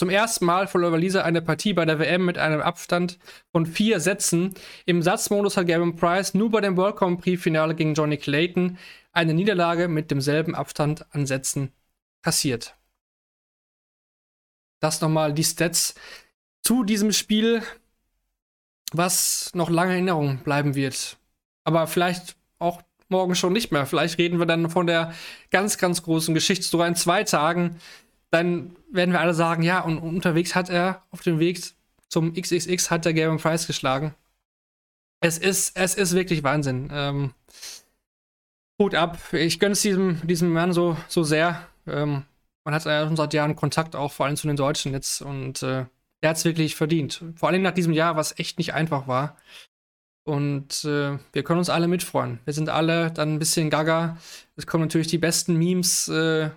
[0.00, 3.18] Zum ersten Mal verlor Walise eine Partie bei der WM mit einem Abstand
[3.52, 4.54] von vier Sätzen.
[4.86, 8.78] Im Satzmodus hat Gavin Price nur bei dem World Grand Prix Finale gegen Johnny Clayton
[9.12, 11.74] eine Niederlage mit demselben Abstand an Sätzen
[12.22, 12.78] kassiert.
[14.80, 15.94] Das nochmal die Stats
[16.62, 17.62] zu diesem Spiel,
[18.92, 21.18] was noch lange in Erinnerung bleiben wird.
[21.64, 22.80] Aber vielleicht auch
[23.10, 23.84] morgen schon nicht mehr.
[23.84, 25.12] Vielleicht reden wir dann von der
[25.50, 27.78] ganz, ganz großen Geschichtsstory in zwei Tagen.
[28.30, 31.60] Dann werden wir alle sagen, ja, und unterwegs hat er auf dem Weg
[32.08, 34.14] zum XXX hat der Gavin Price geschlagen.
[35.20, 36.88] Es ist, es ist wirklich Wahnsinn.
[36.92, 37.34] Ähm,
[38.78, 39.18] Hut ab.
[39.32, 41.66] Ich gönne es diesem, diesem Mann so, so sehr.
[41.86, 42.24] Ähm,
[42.64, 45.62] man hat ja schon seit Jahren Kontakt auch vor allem zu den Deutschen jetzt und
[45.62, 45.86] äh,
[46.20, 47.22] er hat es wirklich verdient.
[47.36, 49.36] Vor allem nach diesem Jahr, was echt nicht einfach war.
[50.24, 52.40] Und äh, wir können uns alle mitfreuen.
[52.44, 54.18] Wir sind alle dann ein bisschen gaga.
[54.56, 56.50] Es kommen natürlich die besten Memes äh,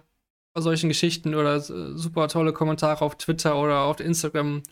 [0.56, 4.64] solchen Geschichten oder äh, super tolle Kommentare auf Twitter oder auf Instagram.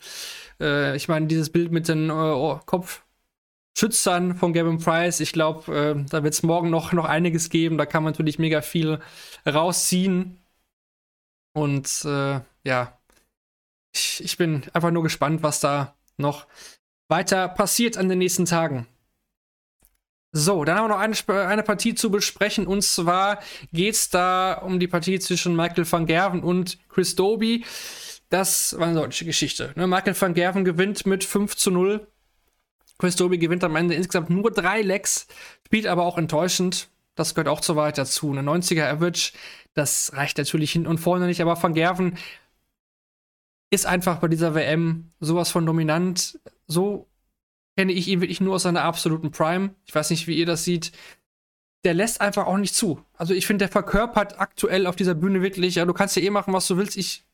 [0.59, 6.05] Äh, ich meine, dieses Bild mit den äh, Kopfschützern von Gavin Price, ich glaube, äh,
[6.09, 7.77] da wird es morgen noch, noch einiges geben.
[7.77, 8.99] Da kann man natürlich mega viel
[9.47, 10.37] rausziehen.
[11.53, 12.97] Und äh, ja,
[13.93, 16.47] ich, ich bin einfach nur gespannt, was da noch
[17.09, 18.87] weiter passiert an den nächsten Tagen.
[20.31, 22.67] So, dann haben wir noch eine, eine Partie zu besprechen.
[22.67, 23.39] Und zwar
[23.73, 27.65] geht es da um die Partie zwischen Michael van Gerven und Chris Doby.
[28.29, 29.73] Das war eine deutsche Geschichte.
[29.75, 29.87] Ne?
[29.87, 32.07] Michael van Gerven gewinnt mit 5 zu 0.
[32.97, 35.27] Chris Doby gewinnt am Ende insgesamt nur drei Lecks,
[35.65, 36.87] spielt aber auch enttäuschend.
[37.15, 38.31] Das gehört auch zur Wahrheit dazu.
[38.31, 39.33] Eine 90er Average
[39.73, 42.17] das reicht natürlich hinten und vorne nicht, aber Van Gerven
[43.69, 46.39] ist einfach bei dieser WM sowas von dominant.
[46.67, 47.07] So
[47.81, 49.73] kenne ich ihn wirklich nur aus seiner absoluten Prime.
[49.85, 50.91] Ich weiß nicht, wie ihr das seht.
[51.83, 53.03] Der lässt einfach auch nicht zu.
[53.15, 56.29] Also ich finde, der verkörpert aktuell auf dieser Bühne wirklich, ja, du kannst ja eh
[56.29, 57.25] machen, was du willst, ich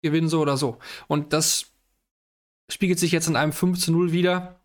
[0.00, 0.78] gewinne so oder so.
[1.06, 1.66] Und das
[2.70, 4.58] spiegelt sich jetzt in einem 5 zu 0 wieder.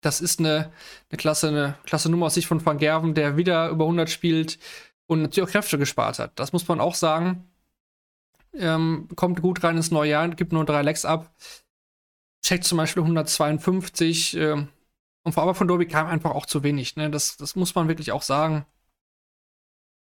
[0.00, 0.72] Das ist eine,
[1.10, 4.58] eine, klasse, eine klasse Nummer aus Sicht von Van Gerven, der wieder über 100 spielt,
[5.06, 6.36] und natürlich auch Kräfte gespart hat.
[6.40, 7.48] Das muss man auch sagen.
[8.52, 11.32] Ähm, kommt gut rein ins neue Jahr, gibt nur drei Lecks ab.
[12.44, 14.36] Checkt zum Beispiel 152.
[14.36, 14.68] Ähm,
[15.22, 16.96] und vor allem von Dobby kam einfach auch zu wenig.
[16.96, 17.10] Ne?
[17.10, 18.66] Das, das muss man wirklich auch sagen.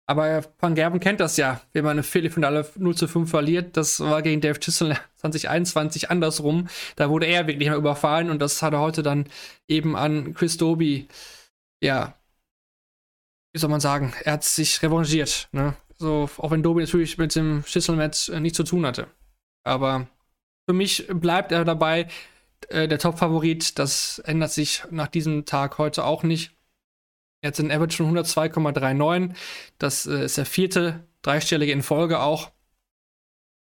[0.05, 3.77] Aber Van Gerben kennt das ja, wenn man eine Viertelfinale 0 zu 5 verliert.
[3.77, 6.67] Das war gegen Dave Chisel 2021 andersrum.
[6.95, 9.27] Da wurde er wirklich mal überfallen und das hat er heute dann
[9.67, 11.07] eben an Chris Doby
[11.83, 12.17] ja,
[13.53, 15.49] wie soll man sagen, er hat sich revanchiert.
[15.51, 15.75] Ne?
[15.97, 19.07] So, auch wenn Dobi natürlich mit dem Schlüsselmatch äh, nichts zu tun hatte.
[19.63, 20.07] Aber
[20.67, 22.07] für mich bleibt er dabei
[22.69, 23.77] äh, der Top-Favorit.
[23.79, 26.51] Das ändert sich nach diesem Tag heute auch nicht.
[27.41, 29.35] Er hat einen Average von 102,39.
[29.77, 32.51] Das äh, ist der vierte dreistellige in Folge auch.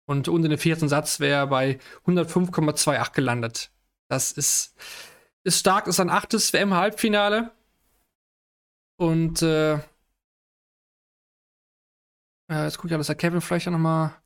[0.06, 3.70] Und unter dem vierten Satz wäre er bei 105,28 gelandet.
[4.08, 4.74] Das ist,
[5.44, 7.52] ist stark, ist ein achtes WM-Halbfinale.
[8.96, 9.78] Und äh,
[12.48, 14.16] jetzt gucke ich, dass der Kevin vielleicht noch mal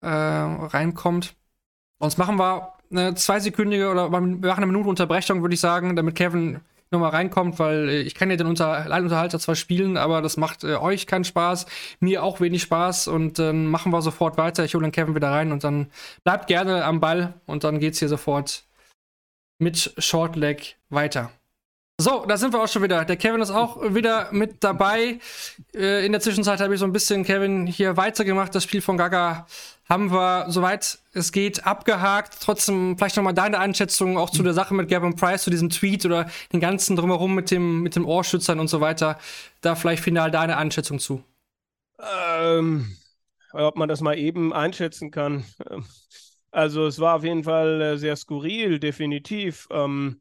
[0.00, 1.36] äh, reinkommt.
[2.04, 6.14] Sonst machen wir eine zweisekündige oder wir machen eine Minute Unterbrechung, würde ich sagen, damit
[6.14, 10.36] Kevin nochmal reinkommt, weil äh, ich kann ja den Unter Alleinunterhalter zwar spielen, aber das
[10.36, 11.64] macht äh, euch keinen Spaß,
[12.00, 14.66] mir auch wenig Spaß und dann machen wir sofort weiter.
[14.66, 15.86] Ich hole den Kevin wieder rein und dann
[16.24, 18.64] bleibt gerne am Ball und dann geht's hier sofort
[19.58, 21.30] mit Shortleg weiter.
[22.04, 23.06] So, da sind wir auch schon wieder.
[23.06, 25.20] Der Kevin ist auch wieder mit dabei.
[25.74, 28.54] Äh, in der Zwischenzeit habe ich so ein bisschen Kevin hier weitergemacht.
[28.54, 29.46] Das Spiel von Gaga
[29.88, 32.36] haben wir, soweit es geht, abgehakt.
[32.42, 36.04] Trotzdem vielleicht nochmal deine Einschätzung auch zu der Sache mit Gavin Price, zu diesem Tweet
[36.04, 39.18] oder den ganzen drumherum mit dem, mit dem Ohrschützern und so weiter.
[39.62, 41.24] Da vielleicht final deine Einschätzung zu.
[42.36, 42.98] Ähm,
[43.54, 45.46] ob man das mal eben einschätzen kann.
[46.50, 49.66] Also es war auf jeden Fall äh, sehr skurril, definitiv.
[49.70, 50.20] Ähm,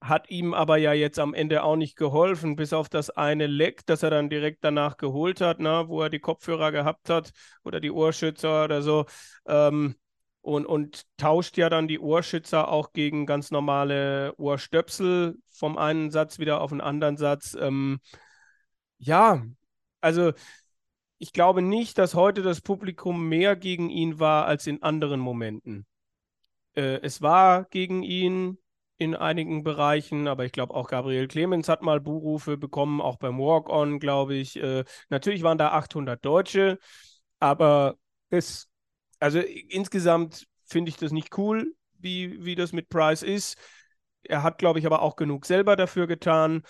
[0.00, 3.84] hat ihm aber ja jetzt am Ende auch nicht geholfen, bis auf das eine Leck,
[3.86, 7.32] das er dann direkt danach geholt hat, ne, wo er die Kopfhörer gehabt hat
[7.64, 9.06] oder die Ohrschützer oder so.
[9.46, 9.96] Ähm,
[10.40, 16.38] und, und tauscht ja dann die Ohrschützer auch gegen ganz normale Ohrstöpsel vom einen Satz
[16.38, 17.56] wieder auf den anderen Satz.
[17.60, 17.98] Ähm,
[18.98, 19.42] ja,
[20.00, 20.32] also
[21.18, 25.86] ich glaube nicht, dass heute das Publikum mehr gegen ihn war als in anderen Momenten.
[26.74, 28.58] Äh, es war gegen ihn,
[28.98, 33.38] in einigen Bereichen, aber ich glaube auch Gabriel Clemens hat mal Buhrufe bekommen, auch beim
[33.38, 34.56] Walk-On, glaube ich.
[34.56, 36.78] Äh, natürlich waren da 800 Deutsche,
[37.38, 37.96] aber
[38.30, 38.68] es,
[39.20, 43.56] also insgesamt finde ich das nicht cool, wie, wie das mit Price ist.
[44.22, 46.62] Er hat, glaube ich, aber auch genug selber dafür getan.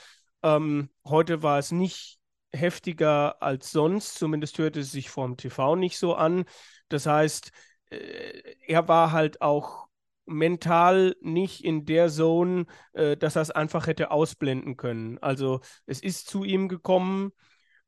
[0.43, 2.19] Ähm, heute war es nicht
[2.53, 6.45] heftiger als sonst, zumindest hörte es sich vom TV nicht so an.
[6.89, 7.53] Das heißt,
[7.91, 9.88] äh, er war halt auch
[10.29, 15.19] mental nicht in der Zone, äh, dass er es einfach hätte ausblenden können.
[15.19, 17.33] Also es ist zu ihm gekommen,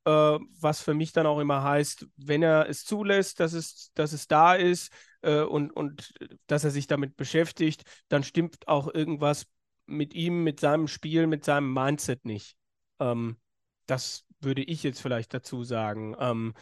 [0.05, 4.13] äh, was für mich dann auch immer heißt, wenn er es zulässt, dass es, dass
[4.13, 6.13] es da ist äh, und, und
[6.47, 9.45] dass er sich damit beschäftigt, dann stimmt auch irgendwas
[9.85, 12.55] mit ihm, mit seinem Spiel, mit seinem Mindset nicht.
[12.99, 13.37] Ähm,
[13.85, 16.15] das würde ich jetzt vielleicht dazu sagen.
[16.19, 16.53] Ähm,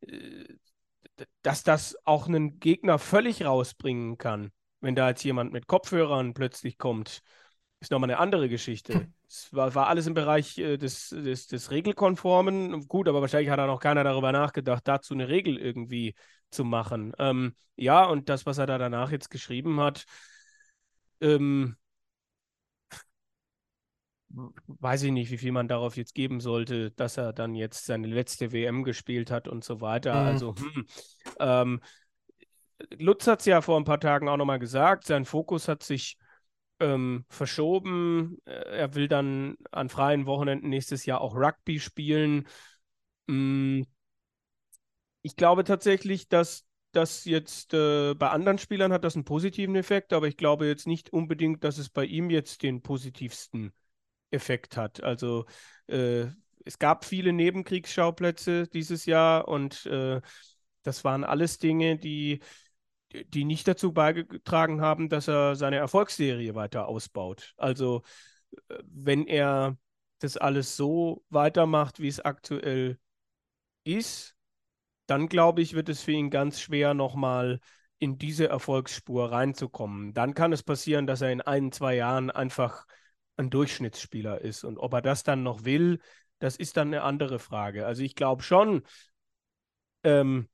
[0.00, 0.44] äh,
[1.42, 4.52] dass das auch einen Gegner völlig rausbringen kann
[4.86, 7.20] wenn da jetzt jemand mit Kopfhörern plötzlich kommt,
[7.80, 9.08] ist nochmal eine andere Geschichte.
[9.28, 12.86] Es war, war alles im Bereich äh, des, des, des Regelkonformen.
[12.86, 16.14] Gut, aber wahrscheinlich hat da noch keiner darüber nachgedacht, dazu eine Regel irgendwie
[16.50, 17.12] zu machen.
[17.18, 20.04] Ähm, ja, und das, was er da danach jetzt geschrieben hat,
[21.20, 21.76] ähm,
[24.28, 28.06] weiß ich nicht, wie viel man darauf jetzt geben sollte, dass er dann jetzt seine
[28.06, 30.14] letzte WM gespielt hat und so weiter.
[30.14, 30.26] Mhm.
[30.26, 30.86] Also, hm,
[31.40, 31.80] ähm,
[32.98, 36.18] Lutz hat es ja vor ein paar Tagen auch nochmal gesagt, sein Fokus hat sich
[36.80, 38.38] ähm, verschoben.
[38.44, 42.46] Äh, er will dann an freien Wochenenden nächstes Jahr auch Rugby spielen.
[43.26, 43.82] Mm,
[45.22, 50.12] ich glaube tatsächlich, dass das jetzt äh, bei anderen Spielern hat das einen positiven Effekt,
[50.12, 53.72] aber ich glaube jetzt nicht unbedingt, dass es bei ihm jetzt den positivsten
[54.30, 55.02] Effekt hat.
[55.02, 55.46] Also
[55.88, 56.26] äh,
[56.64, 60.20] es gab viele Nebenkriegsschauplätze dieses Jahr und äh,
[60.82, 62.40] das waren alles Dinge, die
[63.24, 67.54] die nicht dazu beigetragen haben, dass er seine Erfolgsserie weiter ausbaut.
[67.56, 68.02] Also
[68.68, 69.78] äh, wenn er
[70.18, 72.98] das alles so weitermacht, wie es aktuell
[73.84, 74.34] ist,
[75.06, 77.60] dann glaube ich, wird es für ihn ganz schwer, nochmal
[77.98, 80.12] in diese Erfolgsspur reinzukommen.
[80.14, 82.86] Dann kann es passieren, dass er in ein, zwei Jahren einfach
[83.36, 84.64] ein Durchschnittsspieler ist.
[84.64, 86.00] Und ob er das dann noch will,
[86.38, 87.86] das ist dann eine andere Frage.
[87.86, 88.82] Also ich glaube schon,
[90.04, 90.48] ähm,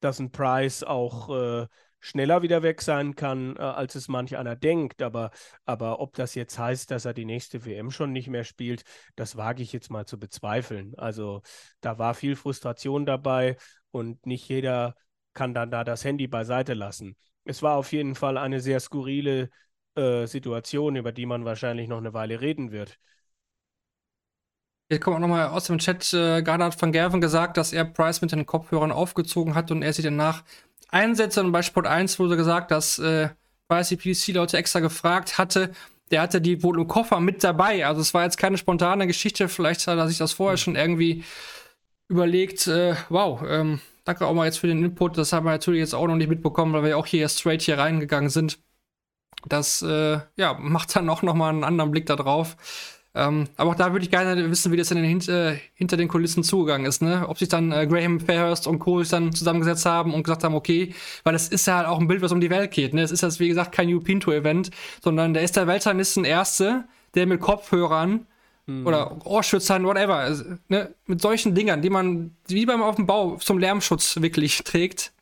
[0.00, 1.66] dass ein Price auch äh,
[2.00, 5.02] schneller wieder weg sein kann, äh, als es manch einer denkt.
[5.02, 5.30] Aber,
[5.64, 8.84] aber ob das jetzt heißt, dass er die nächste WM schon nicht mehr spielt,
[9.16, 10.94] das wage ich jetzt mal zu bezweifeln.
[10.96, 11.42] Also
[11.80, 13.56] da war viel Frustration dabei
[13.90, 14.94] und nicht jeder
[15.34, 17.16] kann dann da das Handy beiseite lassen.
[17.44, 19.50] Es war auf jeden Fall eine sehr skurrile
[19.94, 22.98] äh, Situation, über die man wahrscheinlich noch eine Weile reden wird.
[24.90, 28.22] Jetzt kommt auch nochmal aus dem Chat, äh, Gernot van Gerven gesagt, dass er Price
[28.22, 30.44] mit den Kopfhörern aufgezogen hat und er sich danach
[30.88, 33.28] Einsätze und bei Sport 1 wurde gesagt, dass äh,
[33.70, 35.72] die PDC-Leute extra gefragt hatte.
[36.10, 37.86] Der hatte die wohl im Koffer mit dabei.
[37.86, 39.48] Also es war jetzt keine spontane Geschichte.
[39.48, 41.24] Vielleicht hat er sich das vorher schon irgendwie
[42.08, 42.66] überlegt.
[42.66, 45.18] Äh, wow, ähm, danke auch mal jetzt für den Input.
[45.18, 47.60] Das haben wir natürlich jetzt auch noch nicht mitbekommen, weil wir ja auch hier straight
[47.62, 48.58] hier reingegangen sind.
[49.46, 52.56] Das äh, ja, macht dann auch noch mal einen anderen Blick da drauf.
[53.14, 56.44] Ähm, aber auch da würde ich gerne wissen, wie das denn hinter, hinter den Kulissen
[56.44, 57.24] zugegangen ist, ne?
[57.26, 59.02] Ob sich dann äh, Graham Fairhurst und Co.
[59.02, 60.94] dann zusammengesetzt haben und gesagt haben, okay,
[61.24, 63.02] weil das ist ja halt auch ein Bild, was um die Welt geht, ne?
[63.02, 64.70] Es ist jetzt, wie gesagt, kein New Pinto-Event,
[65.02, 66.84] sondern der ist der Weltranglisten Erste,
[67.14, 68.26] der mit Kopfhörern
[68.66, 68.86] hm.
[68.86, 70.94] oder Ohrschützern, whatever, also, ne?
[71.06, 75.12] Mit solchen Dingern, die man wie beim auf dem Bau zum Lärmschutz wirklich trägt,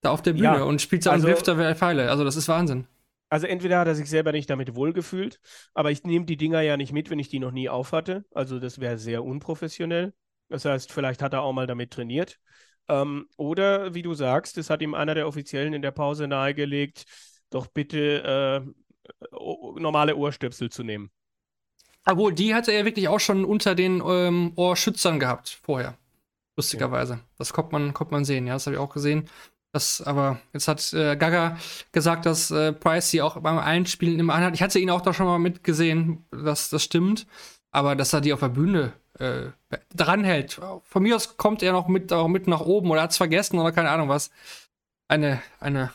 [0.00, 2.10] da auf der Bühne ja, und spielt seinen also, der Pfeile.
[2.10, 2.86] Also, das ist Wahnsinn.
[3.30, 5.40] Also entweder hat er sich selber nicht damit wohlgefühlt,
[5.72, 8.24] aber ich nehme die Dinger ja nicht mit, wenn ich die noch nie aufhatte.
[8.34, 10.12] Also das wäre sehr unprofessionell.
[10.48, 12.40] Das heißt, vielleicht hat er auch mal damit trainiert.
[12.88, 17.04] Ähm, oder wie du sagst, das hat ihm einer der Offiziellen in der Pause nahegelegt,
[17.50, 19.30] doch bitte äh,
[19.80, 21.10] normale Ohrstöpsel zu nehmen.
[22.04, 25.96] Obwohl, die hatte er wirklich auch schon unter den ähm, Ohrschützern gehabt vorher.
[26.56, 27.14] Lustigerweise.
[27.14, 27.20] Ja.
[27.38, 29.28] Das kommt man, kommt man sehen, ja, das habe ich auch gesehen.
[29.72, 31.56] Das, aber jetzt hat äh, Gaga
[31.92, 34.54] gesagt, dass äh, Price sie auch beim Einspielen immer anhat.
[34.54, 37.26] Ich hatte ihn auch da schon mal mitgesehen, dass das stimmt.
[37.72, 39.50] Aber dass er die auf der Bühne äh,
[39.94, 40.60] dranhält.
[40.82, 43.58] Von mir aus kommt er noch mit, auch mit nach oben oder hat es vergessen
[43.58, 44.30] oder keine Ahnung was.
[45.06, 45.92] Eine, eine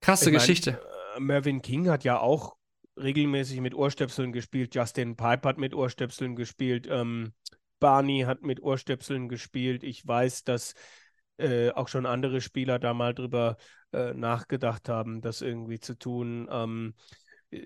[0.00, 0.80] krasse ich mein, Geschichte.
[1.16, 2.56] Äh, Mervyn King hat ja auch
[2.96, 4.74] regelmäßig mit Ohrstöpseln gespielt.
[4.74, 6.86] Justin Pipe hat mit Ohrstöpseln gespielt.
[6.90, 7.32] Ähm,
[7.80, 9.84] Barney hat mit Ohrstöpseln gespielt.
[9.84, 10.74] Ich weiß, dass
[11.38, 13.56] äh, auch schon andere Spieler da mal drüber
[13.92, 16.48] äh, nachgedacht haben, das irgendwie zu tun.
[16.50, 16.94] Ähm,
[17.50, 17.58] äh,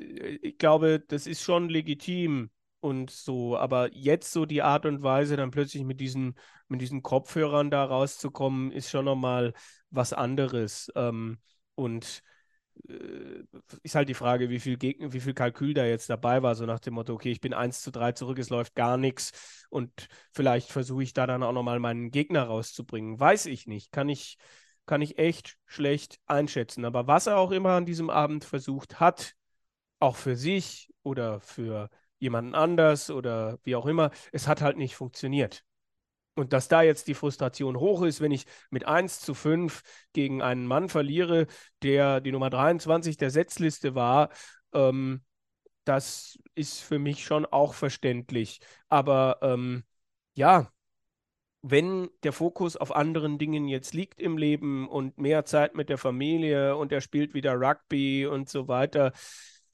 [0.42, 2.50] ich glaube, das ist schon legitim
[2.80, 6.34] und so, aber jetzt so die Art und Weise, dann plötzlich mit diesen,
[6.68, 9.52] mit diesen Kopfhörern da rauszukommen, ist schon nochmal
[9.90, 10.90] was anderes.
[10.96, 11.38] Ähm,
[11.74, 12.22] und
[13.82, 16.66] ist halt die Frage, wie viel Gegner, wie viel Kalkül da jetzt dabei war, so
[16.66, 20.08] nach dem Motto, okay, ich bin 1 zu 3 zurück, es läuft gar nichts und
[20.32, 23.18] vielleicht versuche ich da dann auch nochmal meinen Gegner rauszubringen.
[23.18, 23.92] Weiß ich nicht.
[23.92, 24.36] Kann ich,
[24.86, 26.84] kann ich echt schlecht einschätzen.
[26.84, 29.34] Aber was er auch immer an diesem Abend versucht hat,
[29.98, 34.96] auch für sich oder für jemanden anders oder wie auch immer, es hat halt nicht
[34.96, 35.64] funktioniert.
[36.34, 40.40] Und dass da jetzt die Frustration hoch ist, wenn ich mit 1 zu 5 gegen
[40.40, 41.46] einen Mann verliere,
[41.82, 44.30] der die Nummer 23 der Setzliste war,
[44.72, 45.22] ähm,
[45.84, 48.60] das ist für mich schon auch verständlich.
[48.88, 49.84] Aber ähm,
[50.34, 50.72] ja,
[51.62, 55.98] wenn der Fokus auf anderen Dingen jetzt liegt im Leben und mehr Zeit mit der
[55.98, 59.12] Familie und er spielt wieder Rugby und so weiter,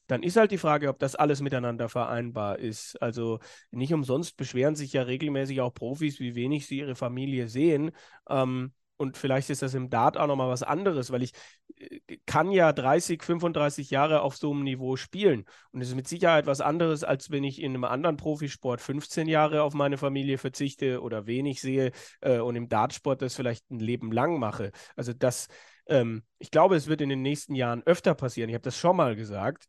[0.08, 3.00] dann ist halt die Frage, ob das alles miteinander vereinbar ist.
[3.00, 3.38] Also
[3.70, 7.92] nicht umsonst beschweren sich ja regelmäßig auch Profis, wie wenig sie ihre Familie sehen.
[8.28, 11.32] Ähm, und vielleicht ist das im Dart auch nochmal was anderes, weil ich
[11.76, 15.44] äh, kann ja 30, 35 Jahre auf so einem Niveau spielen.
[15.72, 19.28] Und es ist mit Sicherheit was anderes, als wenn ich in einem anderen Profisport 15
[19.28, 21.92] Jahre auf meine Familie verzichte oder wenig sehe
[22.22, 24.72] äh, und im Dartsport das vielleicht ein Leben lang mache.
[24.96, 25.48] Also das,
[25.86, 28.48] ähm, ich glaube, es wird in den nächsten Jahren öfter passieren.
[28.48, 29.68] Ich habe das schon mal gesagt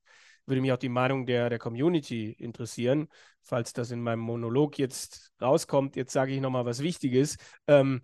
[0.49, 3.07] würde mich auch die Meinung der, der Community interessieren,
[3.43, 5.95] falls das in meinem Monolog jetzt rauskommt.
[5.95, 7.37] Jetzt sage ich nochmal was Wichtiges.
[7.67, 8.01] Ähm,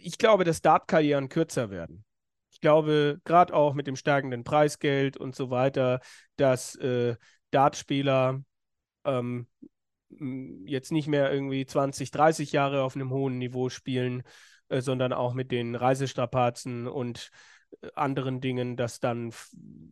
[0.00, 2.04] ich glaube, dass Dartkarrieren kürzer werden.
[2.50, 6.00] Ich glaube, gerade auch mit dem steigenden Preisgeld und so weiter,
[6.36, 7.16] dass äh,
[7.50, 8.42] Dartspieler
[9.04, 9.46] ähm,
[10.10, 14.22] jetzt nicht mehr irgendwie 20, 30 Jahre auf einem hohen Niveau spielen,
[14.68, 17.30] äh, sondern auch mit den Reisestrapazen und
[17.94, 19.32] anderen Dingen, dass dann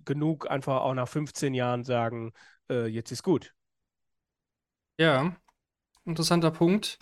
[0.04, 2.32] genug einfach auch nach 15 Jahren sagen,
[2.70, 3.54] äh, jetzt ist gut.
[4.98, 5.36] Ja,
[6.04, 6.98] interessanter Punkt.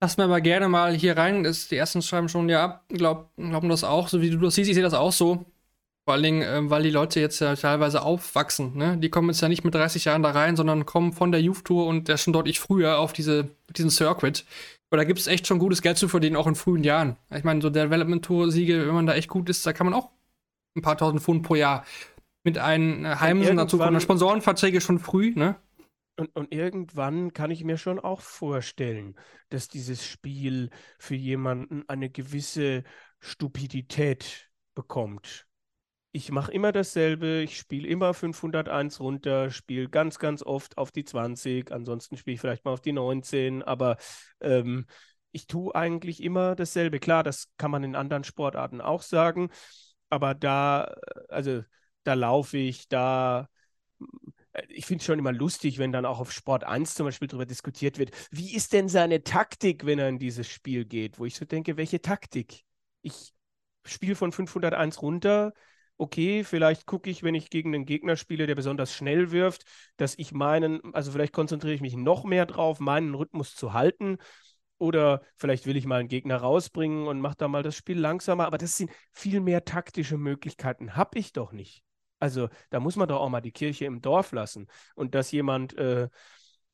[0.00, 1.42] Lass mir aber gerne mal hier rein.
[1.42, 4.68] Das, die ersten schreiben schon, ja, glaub, glauben das auch, so wie du das siehst.
[4.70, 5.44] Ich sehe das auch so.
[6.04, 8.76] Vor allen Dingen, äh, weil die Leute jetzt ja teilweise aufwachsen.
[8.76, 8.96] Ne?
[8.98, 11.64] Die kommen jetzt ja nicht mit 30 Jahren da rein, sondern kommen von der Youth
[11.64, 14.44] Tour und der schon deutlich früher auf diese, diesen Circuit.
[14.90, 17.16] Aber da gibt es echt schon gutes Geld zu verdienen, auch in frühen Jahren.
[17.34, 20.10] Ich meine, so Development Tour-Siege, wenn man da echt gut ist, da kann man auch
[20.74, 21.84] ein paar tausend Pfund pro Jahr
[22.44, 24.00] mit einem Heimsen dazu kommen.
[24.00, 25.56] Sponsorenverträge schon früh, ne?
[26.16, 29.14] Und, und, irgendwann kann ich mir schon auch vorstellen,
[29.50, 32.82] dass dieses Spiel für jemanden eine gewisse
[33.20, 35.47] Stupidität bekommt
[36.18, 41.04] ich mache immer dasselbe, ich spiele immer 501 runter, spiele ganz, ganz oft auf die
[41.04, 43.96] 20, ansonsten spiele ich vielleicht mal auf die 19, aber
[44.40, 44.86] ähm,
[45.30, 46.98] ich tue eigentlich immer dasselbe.
[46.98, 49.50] Klar, das kann man in anderen Sportarten auch sagen,
[50.10, 50.92] aber da,
[51.28, 51.62] also
[52.02, 53.48] da laufe ich, da
[54.68, 57.46] ich finde es schon immer lustig, wenn dann auch auf Sport 1 zum Beispiel darüber
[57.46, 61.36] diskutiert wird, wie ist denn seine Taktik, wenn er in dieses Spiel geht, wo ich
[61.36, 62.64] so denke, welche Taktik?
[63.02, 63.32] Ich
[63.84, 65.52] spiele von 501 runter,
[65.98, 69.64] okay, vielleicht gucke ich, wenn ich gegen einen Gegner spiele, der besonders schnell wirft,
[69.96, 74.18] dass ich meinen, also vielleicht konzentriere ich mich noch mehr drauf, meinen Rhythmus zu halten.
[74.78, 78.46] Oder vielleicht will ich mal einen Gegner rausbringen und mache da mal das Spiel langsamer.
[78.46, 80.94] Aber das sind viel mehr taktische Möglichkeiten.
[80.94, 81.82] Habe ich doch nicht.
[82.20, 84.68] Also da muss man doch auch mal die Kirche im Dorf lassen.
[84.94, 86.08] Und dass jemand äh,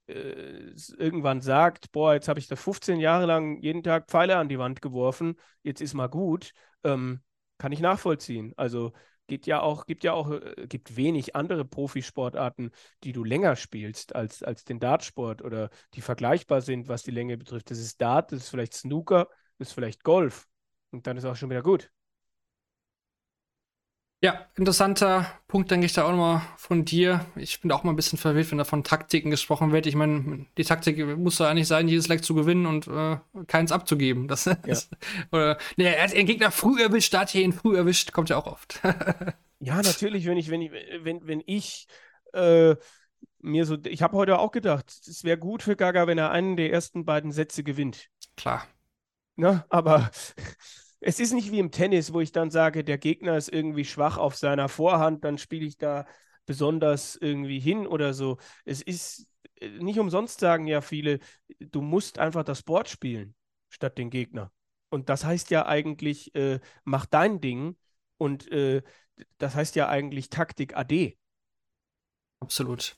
[0.07, 4.49] äh, irgendwann sagt, boah, jetzt habe ich da 15 Jahre lang jeden Tag Pfeile an
[4.49, 6.53] die Wand geworfen, jetzt ist mal gut,
[6.85, 7.23] ähm,
[7.59, 8.53] kann ich nachvollziehen.
[8.57, 8.93] Also
[9.27, 12.71] geht ja auch, gibt ja auch, äh, gibt wenig andere Profisportarten,
[13.03, 17.37] die du länger spielst als, als den Dartsport oder die vergleichbar sind, was die Länge
[17.37, 17.71] betrifft.
[17.71, 20.47] Das ist Dart, das ist vielleicht Snooker, das ist vielleicht Golf.
[20.91, 21.91] Und dann ist auch schon wieder gut.
[24.25, 27.27] Ja, interessanter Punkt, denke ich, da auch nochmal von dir.
[27.37, 29.85] Ich bin auch mal ein bisschen verwirrt, wenn da von Taktiken gesprochen wird.
[29.85, 33.19] Ich meine, die Taktik muss ja eigentlich sein, jedes Leck zu gewinnen und äh,
[33.49, 34.27] keins abzugeben.
[34.27, 34.55] Das ja.
[34.65, 34.91] ist,
[35.31, 38.31] oder, nee, er hat den Gegner früh erwischt, da hat er ihn früh erwischt, kommt
[38.31, 38.81] ja auch oft.
[39.61, 40.73] ja, natürlich, wenn ich, wenn ich,
[41.03, 41.87] wenn, wenn ich
[42.33, 42.77] äh,
[43.41, 46.57] mir so, ich habe heute auch gedacht, es wäre gut für Gaga, wenn er einen
[46.57, 48.09] der ersten beiden Sätze gewinnt.
[48.39, 48.67] Klar.
[49.37, 50.11] Na, aber
[51.07, 54.17] es ist nicht wie im Tennis, wo ich dann sage, der Gegner ist irgendwie schwach
[54.17, 56.07] auf seiner Vorhand, dann spiele ich da
[56.47, 58.39] besonders irgendwie hin oder so.
[58.65, 59.27] Es ist
[59.61, 61.19] äh, nicht umsonst sagen ja viele,
[61.59, 63.35] du musst einfach das Board spielen
[63.69, 64.51] statt den Gegner.
[64.89, 67.77] Und das heißt ja eigentlich, äh, mach dein Ding
[68.17, 68.83] und äh,
[69.37, 71.19] das heißt ja eigentlich Taktik AD.
[72.41, 72.97] Absolut.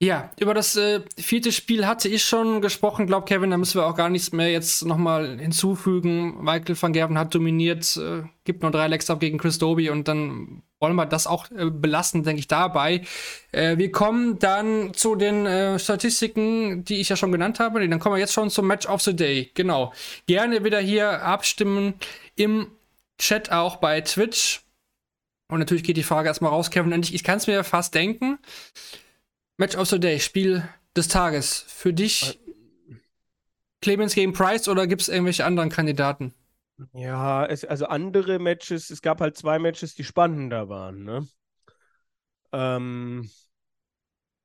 [0.00, 3.86] Ja, über das äh, vierte Spiel hatte ich schon gesprochen, glaub Kevin, da müssen wir
[3.86, 6.44] auch gar nichts mehr jetzt nochmal hinzufügen.
[6.44, 10.06] Michael van Gerven hat dominiert, äh, gibt nur drei Lecks ab gegen Chris Doby und
[10.06, 13.02] dann wollen wir das auch äh, belassen, denke ich, dabei.
[13.50, 17.86] Äh, wir kommen dann zu den äh, Statistiken, die ich ja schon genannt habe.
[17.86, 19.50] Dann kommen wir jetzt schon zum Match of the Day.
[19.54, 19.92] Genau.
[20.26, 21.94] Gerne wieder hier abstimmen
[22.36, 22.68] im
[23.18, 24.62] Chat auch bei Twitch.
[25.50, 26.92] Und natürlich geht die Frage erstmal raus, Kevin.
[26.92, 28.38] Und ich, ich kann es mir fast denken.
[29.58, 31.64] Match of the Day, Spiel des Tages.
[31.66, 32.38] Für dich
[33.80, 36.32] Clemens gegen Price oder gibt es irgendwelche anderen Kandidaten?
[36.92, 41.26] Ja, es, also andere Matches, es gab halt zwei Matches, die spannender waren, ne?
[42.52, 43.28] Ähm,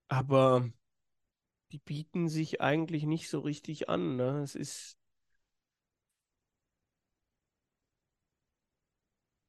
[0.07, 0.69] aber
[1.71, 4.41] die bieten sich eigentlich nicht so richtig an, ne?
[4.43, 4.97] Es ist.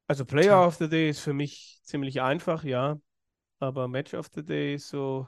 [0.07, 2.99] Also Player of the Day ist für mich ziemlich einfach, ja.
[3.59, 5.27] Aber Match of the Day ist so.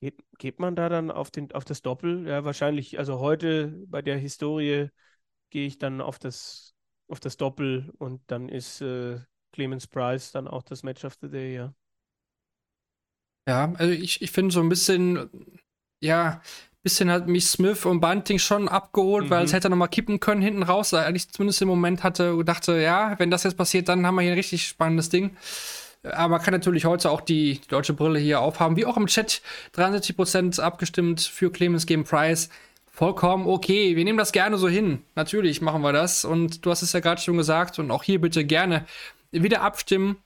[0.00, 2.26] Geht, geht man da dann auf, den, auf das Doppel?
[2.26, 4.88] Ja, wahrscheinlich, also heute bei der Historie
[5.50, 6.74] gehe ich dann auf das,
[7.08, 9.18] auf das Doppel und dann ist äh,
[9.52, 11.74] Clemens Price dann auch das Match of the Day, ja.
[13.46, 15.30] Ja, also ich, ich finde so ein bisschen,
[16.00, 16.40] ja,
[16.84, 19.30] bisschen hat mich Smith und Bunting schon abgeholt, mhm.
[19.30, 20.92] weil es hätte noch mal kippen können hinten raus.
[20.94, 24.32] Eigentlich zumindest im Moment hatte dachte, ja, wenn das jetzt passiert, dann haben wir hier
[24.32, 25.36] ein richtig spannendes Ding.
[26.04, 28.76] Aber man kann natürlich heute auch die, die deutsche Brille hier aufhaben.
[28.76, 29.40] Wie auch im Chat,
[29.74, 32.50] 73% abgestimmt für Clemens Game Price.
[32.86, 35.02] Vollkommen okay, wir nehmen das gerne so hin.
[35.16, 36.24] Natürlich machen wir das.
[36.24, 37.78] Und du hast es ja gerade schon gesagt.
[37.78, 38.86] Und auch hier bitte gerne
[39.32, 40.16] wieder abstimmen.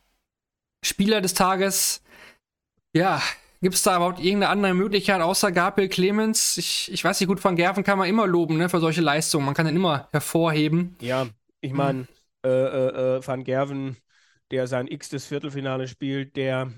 [0.85, 2.03] Spieler des Tages.
[2.95, 3.23] Ja,
[3.61, 6.57] Gibt es da überhaupt irgendeine andere Möglichkeit außer Gabriel Clemens?
[6.59, 9.47] Ich, ich weiß nicht, gut, Van Gerven kann man immer loben, ne, für solche Leistungen.
[9.47, 10.97] Man kann ihn immer hervorheben.
[11.01, 11.27] Ja,
[11.61, 12.07] ich meine, hm.
[12.45, 13.97] äh, äh, äh, Van Gerven
[14.51, 16.73] der sein x-tes Viertelfinale spielt, der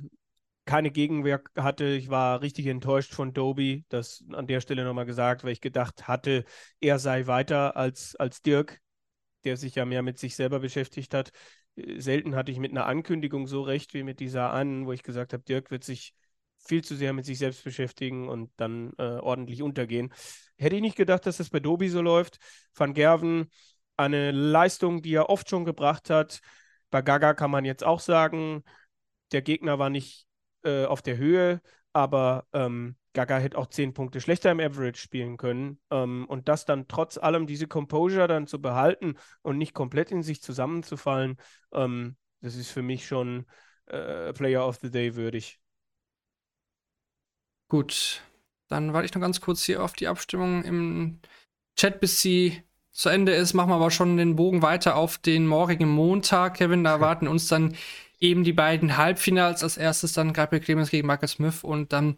[0.64, 1.86] keine Gegenwehr hatte.
[1.86, 6.06] Ich war richtig enttäuscht von Doby, das an der Stelle nochmal gesagt, weil ich gedacht
[6.06, 6.44] hatte,
[6.80, 8.80] er sei weiter als, als Dirk,
[9.44, 11.32] der sich ja mehr mit sich selber beschäftigt hat.
[11.96, 15.32] Selten hatte ich mit einer Ankündigung so recht wie mit dieser an, wo ich gesagt
[15.32, 16.14] habe, Dirk wird sich
[16.58, 20.12] viel zu sehr mit sich selbst beschäftigen und dann äh, ordentlich untergehen.
[20.56, 22.38] Hätte ich nicht gedacht, dass das bei Doby so läuft.
[22.74, 23.50] Van Gerven,
[23.96, 26.40] eine Leistung, die er oft schon gebracht hat,
[26.90, 28.64] bei Gaga kann man jetzt auch sagen,
[29.32, 30.26] der Gegner war nicht
[30.64, 31.60] äh, auf der Höhe,
[31.92, 35.80] aber ähm, Gaga hätte auch zehn Punkte schlechter im Average spielen können.
[35.90, 40.22] Ähm, und das dann trotz allem diese Composure dann zu behalten und nicht komplett in
[40.22, 41.36] sich zusammenzufallen,
[41.72, 43.46] ähm, das ist für mich schon
[43.86, 45.60] äh, Player of the Day würdig.
[47.68, 48.22] Gut,
[48.68, 51.20] dann warte ich noch ganz kurz hier auf die Abstimmung im
[51.76, 52.62] Chat, bis sie
[52.92, 56.84] zu Ende ist, machen wir aber schon den Bogen weiter auf den morgigen Montag, Kevin.
[56.84, 57.76] Da erwarten uns dann
[58.18, 59.62] eben die beiden Halbfinals.
[59.62, 62.16] Als erstes dann Gabriel Clemens gegen Michael Smith und dann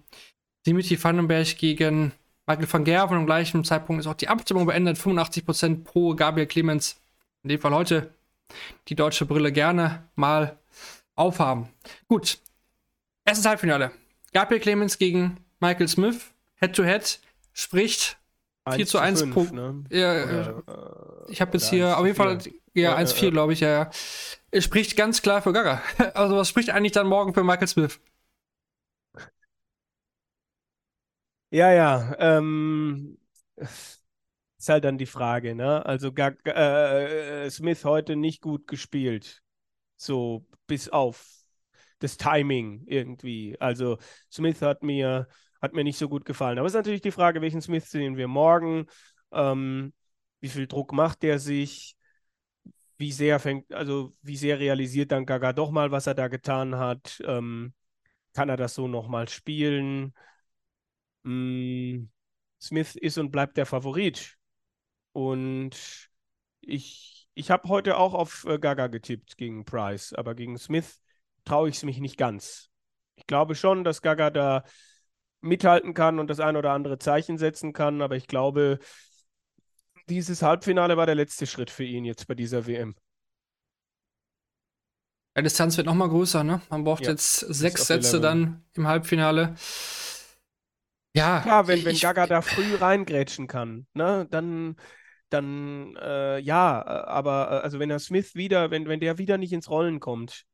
[0.67, 2.13] Dimitri Vandenberg gegen
[2.47, 3.17] Michael van Gerven.
[3.19, 4.97] Am gleichen Zeitpunkt ist auch die Abstimmung beendet.
[4.97, 7.01] 85% pro Gabriel Clemens.
[7.43, 8.15] In dem Fall heute
[8.89, 10.59] die deutsche Brille gerne mal
[11.15, 11.69] aufhaben.
[12.09, 12.39] Gut.
[13.25, 13.93] Erstes Halbfinale.
[14.33, 16.33] Gabriel Clemens gegen Michael Smith.
[16.57, 17.03] Head-to-Head.
[17.03, 17.19] -head,
[17.53, 18.17] spricht
[18.71, 19.43] 4 zu 1 pro.
[19.45, 19.85] Ne?
[19.91, 20.63] Ja, oder,
[21.29, 22.39] äh, ich habe jetzt hier auf jeden Fall,
[22.75, 23.91] ja, ja 1-4, ja, glaube ich, ja, ja.
[24.51, 25.83] Es spricht ganz klar für Gaga.
[26.15, 28.01] Also, was spricht eigentlich dann morgen für Michael Smith?
[31.51, 33.19] Ja, ja, ähm,
[33.57, 35.85] ist halt dann die Frage, ne?
[35.85, 39.43] Also, Gag, äh, Smith heute nicht gut gespielt.
[39.97, 41.27] So, bis auf
[41.99, 43.57] das Timing irgendwie.
[43.61, 43.99] Also,
[44.31, 45.29] Smith hat mir
[45.63, 46.59] hat mir nicht so gut gefallen.
[46.59, 48.87] Aber es ist natürlich die Frage, welchen Smith sehen wir morgen?
[49.33, 49.93] Ähm,
[50.41, 51.97] wie viel Druck macht der sich?
[52.99, 56.77] Wie sehr fängt, also wie sehr realisiert dann Gaga doch mal, was er da getan
[56.77, 57.21] hat?
[57.27, 57.75] Ähm,
[58.35, 60.15] kann er das so nochmal spielen?
[61.25, 62.11] Hm,
[62.61, 64.37] Smith ist und bleibt der Favorit.
[65.13, 66.11] Und
[66.61, 71.01] ich Ich habe heute auch auf äh, Gaga getippt gegen Price, aber gegen Smith
[71.45, 72.71] traue ich es mich nicht ganz.
[73.17, 74.65] Ich glaube schon, dass Gaga da
[75.43, 78.79] mithalten kann und das ein oder andere Zeichen setzen kann, aber ich glaube,
[80.09, 82.95] dieses Halbfinale war der letzte Schritt für ihn jetzt bei dieser WM.
[85.37, 86.61] Die Distanz wird nochmal größer, ne?
[86.69, 89.55] Man braucht ja, jetzt sechs Sätze dann im Halbfinale.
[91.15, 91.45] Ja.
[91.47, 94.77] Ja, wenn, wenn Gaga da früh reingrätschen kann, ne, dann,
[95.29, 99.37] dann äh, ja, äh, aber äh, also wenn er Smith wieder, wenn, wenn der wieder
[99.37, 100.45] nicht ins Rollen kommt,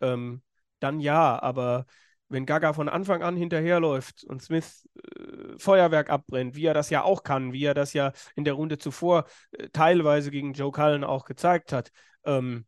[0.00, 0.42] ähm,
[0.80, 1.86] dann ja, aber
[2.30, 7.02] wenn Gaga von Anfang an hinterherläuft und Smith äh, Feuerwerk abbrennt, wie er das ja
[7.02, 11.04] auch kann, wie er das ja in der Runde zuvor äh, teilweise gegen Joe Cullen
[11.04, 11.90] auch gezeigt hat,
[12.24, 12.66] ähm,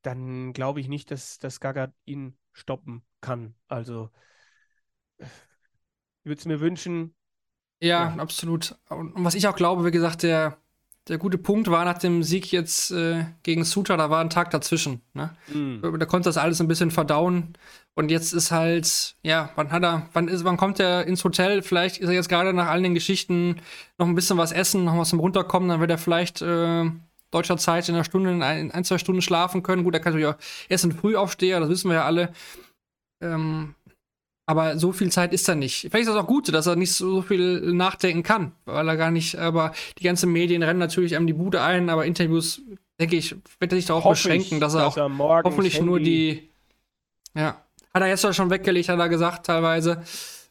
[0.00, 3.54] dann glaube ich nicht, dass, dass Gaga ihn stoppen kann.
[3.68, 4.10] Also
[5.18, 5.26] ich
[6.24, 7.14] würde es mir wünschen.
[7.80, 8.76] Ja, ja, absolut.
[8.88, 10.58] Und was ich auch glaube, wie gesagt, der,
[11.08, 14.50] der gute Punkt war nach dem Sieg jetzt äh, gegen Suter, da war ein Tag
[14.50, 15.00] dazwischen.
[15.14, 15.30] Ne?
[15.52, 15.98] Mm.
[15.98, 17.54] Da konnte das alles ein bisschen verdauen.
[17.94, 21.62] Und jetzt ist halt, ja, wann hat er, wann ist, wann kommt er ins Hotel?
[21.62, 23.60] Vielleicht ist er jetzt gerade nach all den Geschichten
[23.98, 26.90] noch ein bisschen was essen, noch was zum Runterkommen, dann wird er vielleicht äh,
[27.30, 29.84] deutscher Zeit in einer Stunde, in ein, ein, zwei Stunden schlafen können.
[29.84, 32.32] Gut, er kann natürlich auch erst ein Frühaufsteher, das wissen wir ja alle.
[33.20, 33.74] Ähm,
[34.46, 35.80] aber so viel Zeit ist er nicht.
[35.80, 39.10] Vielleicht ist das auch gut, dass er nicht so viel nachdenken kann, weil er gar
[39.10, 42.60] nicht, aber die ganzen Medien rennen natürlich einem die Bude ein, aber Interviews,
[42.98, 46.50] denke ich, wird er sich darauf beschränken, dass er dass auch er hoffentlich nur die,
[47.34, 47.62] ja,
[47.94, 50.02] hat er jetzt schon weggelegt, hat er gesagt, teilweise.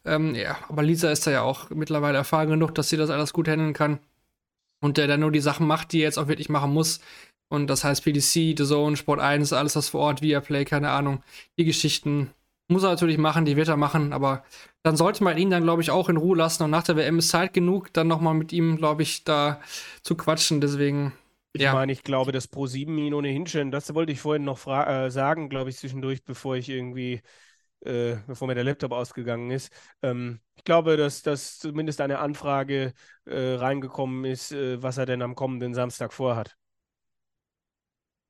[0.06, 3.34] Ähm, ja, aber Lisa ist da ja auch mittlerweile erfahren genug, dass sie das alles
[3.34, 4.00] gut handeln kann
[4.80, 7.02] und der dann nur die Sachen macht, die er jetzt auch wirklich machen muss.
[7.50, 11.22] Und das heißt PDC, The Zone, Sport 1, alles was vor Ort, Viaplay, keine Ahnung.
[11.58, 12.32] Die Geschichten
[12.72, 14.44] muss er natürlich machen, die wird er machen, aber
[14.84, 16.64] dann sollte man ihn dann, glaube ich, auch in Ruhe lassen.
[16.64, 19.62] Und nach der WM ist Zeit genug, dann nochmal mit ihm, glaube ich, da
[20.02, 20.62] zu quatschen.
[20.62, 21.14] Deswegen.
[21.54, 21.74] Ich ja.
[21.74, 25.50] meine, ich glaube, dass Pro7 ihn ohnehin schon, das wollte ich vorhin noch äh, sagen,
[25.50, 27.22] glaube ich, zwischendurch, bevor ich irgendwie
[27.86, 29.72] äh, bevor mir der Laptop ausgegangen ist.
[30.02, 32.94] Ähm, ich glaube, dass, dass zumindest eine Anfrage
[33.26, 36.56] äh, reingekommen ist, äh, was er denn am kommenden Samstag vorhat.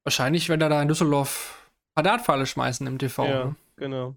[0.04, 3.26] Wahrscheinlich, wenn er da in Düsseldorf Dartpfeile schmeißen im TV.
[3.26, 3.56] Ja, ne?
[3.76, 4.16] genau.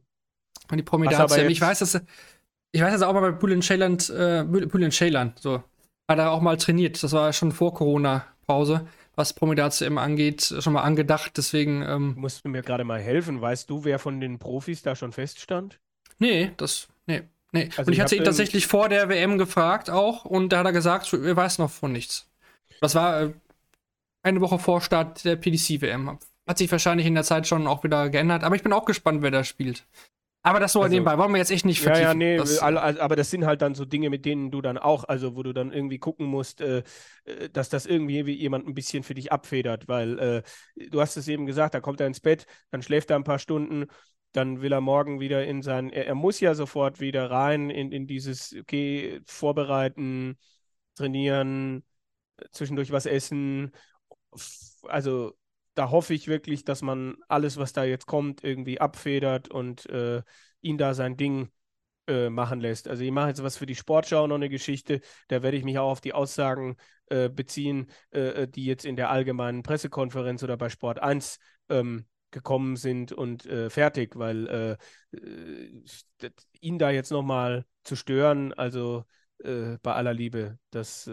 [0.70, 1.14] Und die Prominenz.
[1.48, 2.00] Ich weiß, dass
[2.72, 5.62] ich weiß, dass er auch mal bei Julian Shayland, äh, Julian Shayland, so,
[6.08, 7.02] hat er auch mal trainiert.
[7.02, 8.86] Das war schon vor Corona-Pause
[9.16, 11.32] was Promidat-CM angeht, schon mal angedacht.
[11.36, 11.82] Deswegen.
[11.82, 13.40] Ähm, Musst du mir gerade mal helfen?
[13.40, 15.78] Weißt du, wer von den Profis da schon feststand?
[16.18, 16.88] Nee, das.
[17.06, 17.22] Nee.
[17.52, 17.70] Nee.
[17.76, 20.66] Also und ich, ich hatte ihn tatsächlich vor der WM gefragt auch und da hat
[20.66, 22.28] er gesagt, er weiß noch von nichts.
[22.80, 23.32] Das war äh,
[24.22, 26.18] eine Woche vor Start der PDC-WM.
[26.46, 29.22] Hat sich wahrscheinlich in der Zeit schon auch wieder geändert, aber ich bin auch gespannt,
[29.22, 29.86] wer da spielt.
[30.47, 32.03] Aber das so also, nebenbei, wollen wir jetzt echt nicht vertiefen.
[32.03, 34.76] Ja, ja, nee, das, aber das sind halt dann so Dinge, mit denen du dann
[34.76, 36.82] auch, also wo du dann irgendwie gucken musst, äh,
[37.24, 40.42] äh dass das irgendwie jemand ein bisschen für dich abfedert, weil äh,
[40.90, 43.38] du hast es eben gesagt, da kommt er ins Bett, dann schläft er ein paar
[43.38, 43.86] Stunden,
[44.32, 47.90] dann will er morgen wieder in sein, er, er muss ja sofort wieder rein in,
[47.90, 50.36] in dieses, okay, vorbereiten,
[50.95, 51.84] trainieren,
[52.53, 53.72] zwischendurch was essen,
[54.82, 55.32] also
[55.75, 60.22] da hoffe ich wirklich, dass man alles, was da jetzt kommt, irgendwie abfedert und äh,
[60.61, 61.51] ihn da sein Ding
[62.07, 62.89] äh, machen lässt.
[62.89, 65.79] Also ich mache jetzt was für die Sportschau, noch eine Geschichte, da werde ich mich
[65.79, 70.57] auch auf die Aussagen äh, beziehen, äh, äh, die jetzt in der allgemeinen Pressekonferenz oder
[70.57, 74.77] bei Sport 1 ähm, gekommen sind und äh, fertig, weil
[76.61, 79.05] ihn da jetzt nochmal zu stören, also
[79.39, 81.09] bei aller Liebe, das,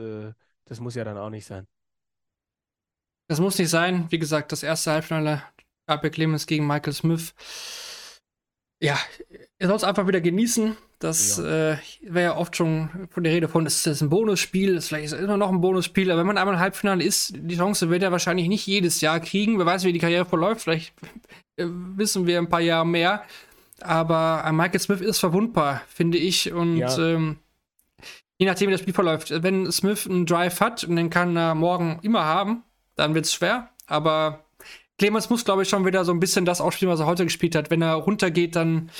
[0.65, 1.67] das muss ja dann auch nicht sein.
[3.31, 4.07] Das muss nicht sein.
[4.09, 5.41] Wie gesagt, das erste Halbfinale
[5.87, 7.33] Gabriel Clemens gegen Michael Smith.
[8.83, 8.99] Ja,
[9.57, 10.75] ihr sollt es einfach wieder genießen.
[10.99, 11.71] Das ja.
[11.71, 15.13] äh, wäre ja oft schon von der Rede von, es ist ein Bonusspiel, ist vielleicht
[15.13, 18.11] immer noch ein Bonusspiel, aber wenn man einmal im Halbfinale ist, die Chance wird er
[18.11, 19.57] wahrscheinlich nicht jedes Jahr kriegen.
[19.57, 20.93] Wer weiß, wie die Karriere verläuft, vielleicht
[21.55, 23.23] äh, wissen wir ein paar Jahre mehr.
[23.79, 26.51] Aber äh, Michael Smith ist verwundbar, finde ich.
[26.51, 26.97] Und ja.
[26.97, 27.37] ähm,
[28.37, 31.55] je nachdem, wie das Spiel verläuft, wenn Smith einen Drive hat und den kann er
[31.55, 32.65] morgen immer haben,
[32.95, 33.69] dann wird es schwer.
[33.87, 34.45] Aber
[34.97, 37.55] Clemens muss, glaube ich, schon wieder so ein bisschen das ausspielen, was er heute gespielt
[37.55, 37.71] hat.
[37.71, 38.91] Wenn er runtergeht, dann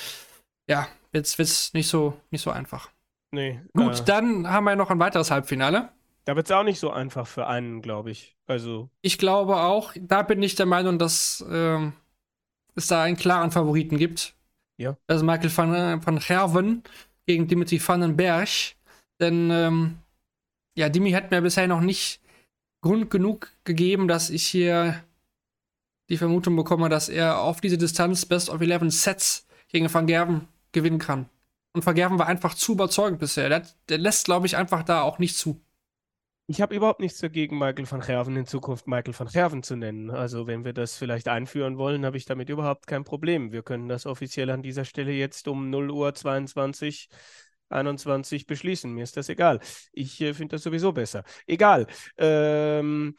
[0.67, 2.89] ja, wird es nicht so, nicht so einfach.
[3.31, 3.61] Nee.
[3.73, 5.89] Gut, äh, dann haben wir noch ein weiteres Halbfinale.
[6.25, 8.35] Da wird es auch nicht so einfach für einen, glaube ich.
[8.47, 8.89] Also.
[9.01, 11.91] Ich glaube auch, da bin ich der Meinung, dass äh,
[12.75, 14.35] es da einen klaren Favoriten gibt.
[14.77, 14.97] Ja.
[15.07, 16.83] Das ist Michael van, van Gerven
[17.25, 18.75] gegen Dimitri van den Berg.
[19.19, 19.99] Denn ähm,
[20.75, 22.20] ja, Dimi hat mir bisher noch nicht
[22.82, 25.03] Grund genug gegeben, dass ich hier
[26.09, 30.47] die Vermutung bekomme, dass er auf diese Distanz Best of 11 Sets gegen Van Gerven
[30.71, 31.29] gewinnen kann.
[31.73, 33.47] Und Van Gerven war einfach zu überzeugend bisher.
[33.49, 35.61] Der, der lässt, glaube ich, einfach da auch nicht zu.
[36.47, 40.09] Ich habe überhaupt nichts dagegen, Michael van Gerven in Zukunft Michael van Gerven zu nennen.
[40.09, 43.53] Also wenn wir das vielleicht einführen wollen, habe ich damit überhaupt kein Problem.
[43.53, 47.07] Wir können das offiziell an dieser Stelle jetzt um 0 Uhr 22
[47.72, 48.91] 21 beschließen.
[48.93, 49.59] Mir ist das egal.
[49.91, 51.24] Ich äh, finde das sowieso besser.
[51.47, 51.88] Egal.
[52.17, 53.15] Ähm,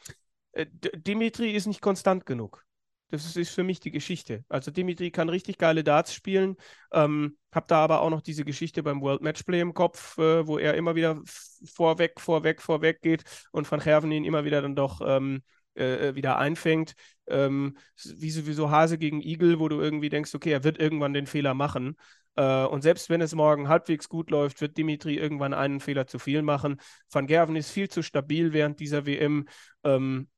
[0.53, 2.65] äh, Dimitri ist nicht konstant genug.
[3.09, 4.43] Das ist für mich die Geschichte.
[4.49, 6.55] Also Dimitri kann richtig geile Darts spielen.
[6.91, 10.57] Ähm, hab da aber auch noch diese Geschichte beim World Matchplay im Kopf, äh, wo
[10.57, 11.21] er immer wieder
[11.63, 15.43] vorweg, vorweg, vorweg geht und Van Gerven ihn immer wieder dann doch ähm,
[15.75, 16.93] äh, äh, wieder einfängt.
[17.27, 21.27] Ähm, wie sowieso Hase gegen Igel, wo du irgendwie denkst, okay, er wird irgendwann den
[21.27, 21.95] Fehler machen.
[22.35, 26.19] Äh, und selbst wenn es morgen halbwegs gut läuft, wird Dimitri irgendwann einen Fehler zu
[26.19, 26.79] viel machen.
[27.11, 29.47] Van Gerven ist viel zu stabil während dieser WM.
[29.83, 30.29] Ähm,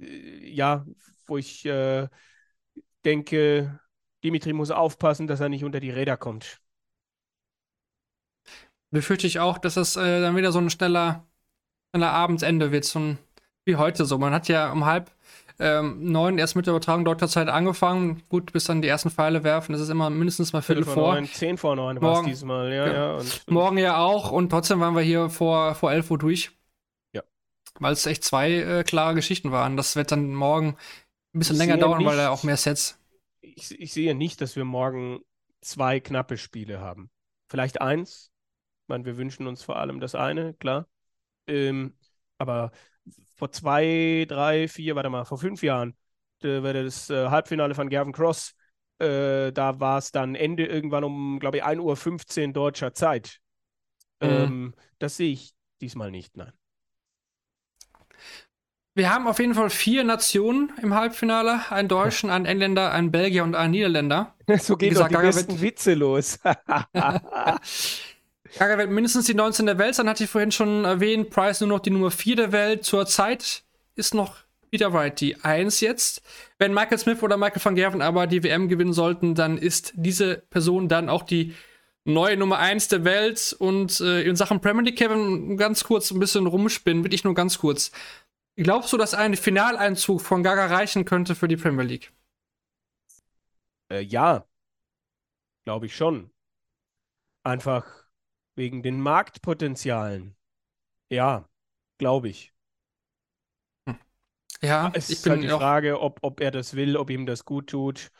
[0.00, 0.86] äh, ja,
[1.26, 2.08] wo ich äh,
[3.04, 3.80] denke,
[4.22, 6.60] Dimitri muss aufpassen, dass er nicht unter die Räder kommt.
[8.90, 11.26] Befürchte ich auch, dass es äh, dann wieder so ein schneller,
[11.90, 13.18] schneller Abendsende wird, so ein,
[13.64, 14.18] wie heute so.
[14.18, 15.13] Man hat ja um halb
[15.58, 18.22] ähm, neun erst mit der Übertragung deutscher Zeit angefangen.
[18.28, 19.72] Gut, bis dann die ersten Pfeile werfen.
[19.72, 21.14] Das ist immer mindestens mal Viertel, Viertel vor.
[21.14, 22.86] Neun, zehn vor neun war es diesmal, ja.
[22.86, 22.92] ja.
[22.92, 26.52] ja und, morgen ja auch und trotzdem waren wir hier vor, vor elf Uhr durch
[27.78, 29.76] weil es echt zwei äh, klare Geschichten waren.
[29.76, 30.76] Das wird dann morgen
[31.34, 32.98] ein bisschen ich länger dauern, nicht, weil er auch mehr Sets.
[33.40, 35.20] Ich, ich, sehe nicht, dass wir morgen
[35.60, 37.10] zwei knappe Spiele haben.
[37.48, 38.30] Vielleicht eins.
[38.82, 40.86] Ich meine, wir wünschen uns vor allem das eine, klar.
[41.46, 41.94] Ähm,
[42.38, 42.72] aber
[43.34, 45.96] vor zwei, drei, vier, warte mal, vor fünf Jahren
[46.40, 48.54] das äh, Halbfinale von Gavin Cross.
[48.98, 53.40] Äh, da war es dann Ende irgendwann um, glaube ich, 1.15 Uhr deutscher Zeit.
[54.20, 54.28] Mhm.
[54.28, 56.52] Ähm, das sehe ich diesmal nicht, nein.
[58.96, 63.42] Wir haben auf jeden Fall vier Nationen im Halbfinale: einen Deutschen, einen Engländer, einen Belgier
[63.42, 64.34] und einen Niederländer.
[64.58, 66.38] So geht gesagt, doch die besten Witze los.
[68.58, 71.30] Gaga wird mindestens die 19 der Welt sein, hatte ich vorhin schon erwähnt.
[71.30, 72.84] Price nur noch die Nummer 4 der Welt.
[72.84, 73.64] Zurzeit
[73.96, 74.36] ist noch
[74.70, 76.22] Peter Wright die 1 jetzt.
[76.58, 80.38] Wenn Michael Smith oder Michael van Gerven aber die WM gewinnen sollten, dann ist diese
[80.50, 81.54] Person dann auch die
[82.04, 83.56] neue Nummer 1 der Welt.
[83.58, 87.58] Und äh, in Sachen Premier League, Kevin, ganz kurz ein bisschen rumspinnen, wirklich nur ganz
[87.58, 87.90] kurz.
[88.56, 92.12] Glaubst du, dass ein Finaleinzug von Gaga reichen könnte für die Premier League?
[93.90, 94.46] Äh, ja,
[95.64, 96.30] glaube ich schon.
[97.42, 98.03] Einfach
[98.54, 100.36] wegen den Marktpotenzialen.
[101.08, 101.48] Ja,
[101.98, 102.52] glaube ich.
[103.86, 103.98] Hm.
[104.62, 107.68] Ja, es ist halt die Frage, ob, ob er das will, ob ihm das gut
[107.68, 108.10] tut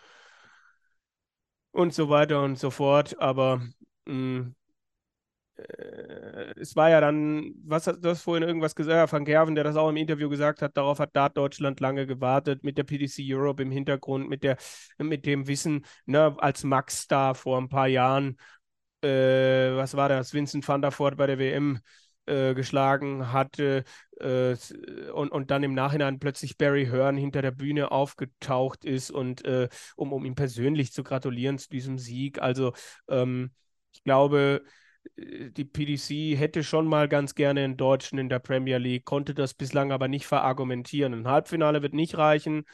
[1.73, 3.19] und so weiter und so fort.
[3.21, 3.59] Aber
[4.07, 4.55] mh, hm,
[5.57, 9.65] äh, es war ja dann, was du hast vorhin irgendwas gesagt, ja, Van Gerven, der
[9.65, 13.23] das auch im Interview gesagt hat, darauf hat Dart Deutschland lange gewartet, mit der PDC
[13.35, 14.57] Europe im Hintergrund, mit, der,
[14.99, 18.37] mit dem Wissen, ne, als Max da vor ein paar Jahren,
[19.05, 21.81] äh, was war das, Vincent van der Voort bei der WM
[22.27, 23.85] äh, geschlagen hatte
[24.19, 24.57] äh,
[25.13, 29.69] und, und dann im Nachhinein plötzlich Barry Hearn hinter der Bühne aufgetaucht ist und äh,
[29.97, 32.41] um, um ihm persönlich zu gratulieren zu diesem Sieg.
[32.41, 32.73] Also
[33.09, 33.51] ähm,
[33.93, 34.63] ich glaube,
[35.17, 39.55] die PDC hätte schon mal ganz gerne einen Deutschen in der Premier League, konnte das
[39.55, 41.13] bislang aber nicht verargumentieren.
[41.13, 42.65] Ein Halbfinale wird nicht reichen.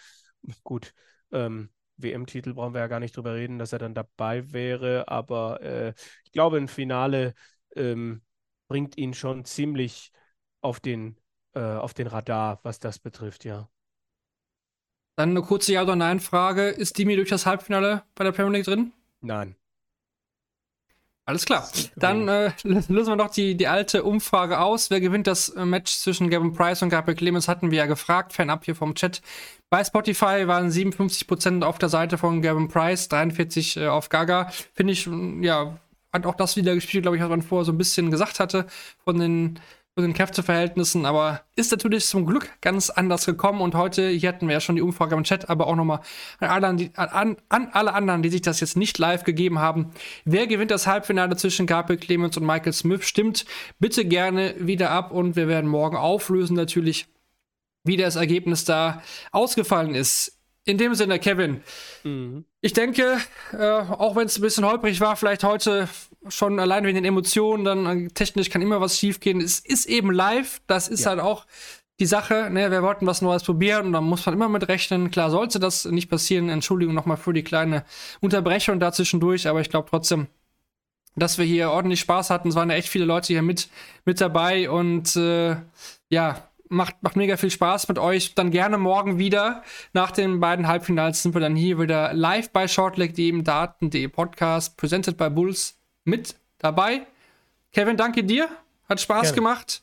[0.62, 0.95] Gut,
[1.33, 1.70] ähm,
[2.03, 5.94] WM-Titel brauchen wir ja gar nicht drüber reden, dass er dann dabei wäre, aber äh,
[6.24, 7.34] ich glaube, ein Finale
[7.76, 8.22] ähm,
[8.68, 10.12] bringt ihn schon ziemlich
[10.61, 11.16] auf den,
[11.55, 13.70] äh, auf den Radar, was das betrifft, ja.
[15.14, 16.68] Dann eine kurze Ja- oder Nein-Frage.
[16.70, 18.92] Ist Dimi durch das Halbfinale bei der Premier League drin?
[19.22, 19.57] Nein.
[21.27, 21.68] Alles klar.
[21.97, 24.91] Dann äh, lösen wir noch die, die alte Umfrage aus.
[24.91, 28.33] Wer gewinnt das äh, Match zwischen Gavin Price und Gabriel Clemens, hatten wir ja gefragt.
[28.33, 29.23] Fan-up hier vom Chat.
[29.68, 34.51] Bei Spotify waren 57% auf der Seite von Gavin Price, 43% äh, auf Gaga.
[34.75, 35.09] Finde ich,
[35.41, 35.79] ja,
[36.12, 38.66] hat auch das wieder gespielt, glaube ich, was man vorher so ein bisschen gesagt hatte
[39.05, 39.61] von den
[39.95, 44.47] von den Kräfteverhältnissen, aber ist natürlich zum Glück ganz anders gekommen und heute, hier hatten
[44.47, 46.01] wir ja schon die Umfrage im Chat, aber auch nochmal
[46.38, 49.91] an, an, an, alle anderen, die sich das jetzt nicht live gegeben haben.
[50.24, 53.05] Wer gewinnt das Halbfinale zwischen Gabriel Clemens und Michael Smith?
[53.05, 53.45] Stimmt
[53.78, 57.07] bitte gerne wieder ab und wir werden morgen auflösen natürlich,
[57.84, 60.39] wie das Ergebnis da ausgefallen ist.
[60.67, 61.63] In dem Sinne, Kevin,
[62.05, 62.45] mhm.
[62.61, 63.19] ich denke,
[63.53, 65.89] äh, auch wenn es ein bisschen holprig war, vielleicht heute
[66.29, 69.41] schon allein wegen den Emotionen, dann äh, technisch kann immer was schiefgehen.
[69.41, 71.11] Es ist eben live, das ist ja.
[71.11, 71.47] halt auch
[71.99, 75.11] die Sache, ne, wir wollten was Neues probieren und da muss man immer mit rechnen.
[75.11, 77.85] Klar, sollte das nicht passieren, Entschuldigung nochmal für die kleine
[78.21, 80.27] Unterbrechung dazwischendurch, aber ich glaube trotzdem,
[81.17, 82.49] dass wir hier ordentlich Spaß hatten.
[82.49, 83.69] Es waren ja echt viele Leute hier mit,
[84.05, 85.57] mit dabei und äh,
[86.09, 88.35] ja, macht, macht mega viel Spaß mit euch.
[88.35, 89.62] Dann gerne morgen wieder.
[89.93, 94.77] Nach den beiden Halbfinals sind wir dann hier wieder live bei Shortleg.de im Daten.de Podcast,
[94.77, 97.07] presented by Bulls mit dabei.
[97.73, 98.49] Kevin, danke dir.
[98.89, 99.35] Hat Spaß Gerne.
[99.35, 99.83] gemacht.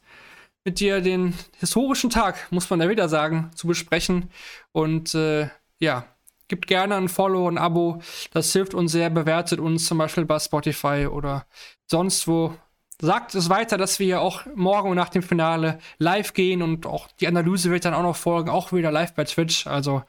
[0.65, 4.29] mit dir den historischen Tag, muss man ja wieder sagen, zu besprechen.
[4.73, 5.47] Und äh,
[5.79, 6.05] ja,
[6.49, 8.01] gibt gerne ein Follow, ein Abo.
[8.31, 9.09] Das hilft uns sehr.
[9.09, 11.45] Bewertet uns zum Beispiel bei Spotify oder
[11.85, 12.53] sonst wo.
[12.99, 17.07] Sagt es weiter, dass wir ja auch morgen nach dem Finale live gehen und auch
[17.19, 19.67] die Analyse wird dann auch noch folgen, auch wieder live bei Twitch.
[19.67, 20.03] Also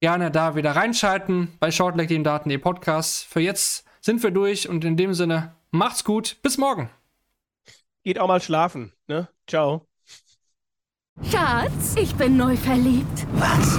[0.00, 3.24] gerne da wieder reinschalten bei Shortleg, dem Daten Podcast.
[3.24, 6.36] Für jetzt sind wir durch und in dem Sinne macht's gut.
[6.42, 6.88] Bis morgen.
[8.04, 9.28] Geht auch mal schlafen, ne?
[9.46, 9.86] Ciao.
[11.30, 13.26] Schatz, ich bin neu verliebt.
[13.34, 13.78] Was?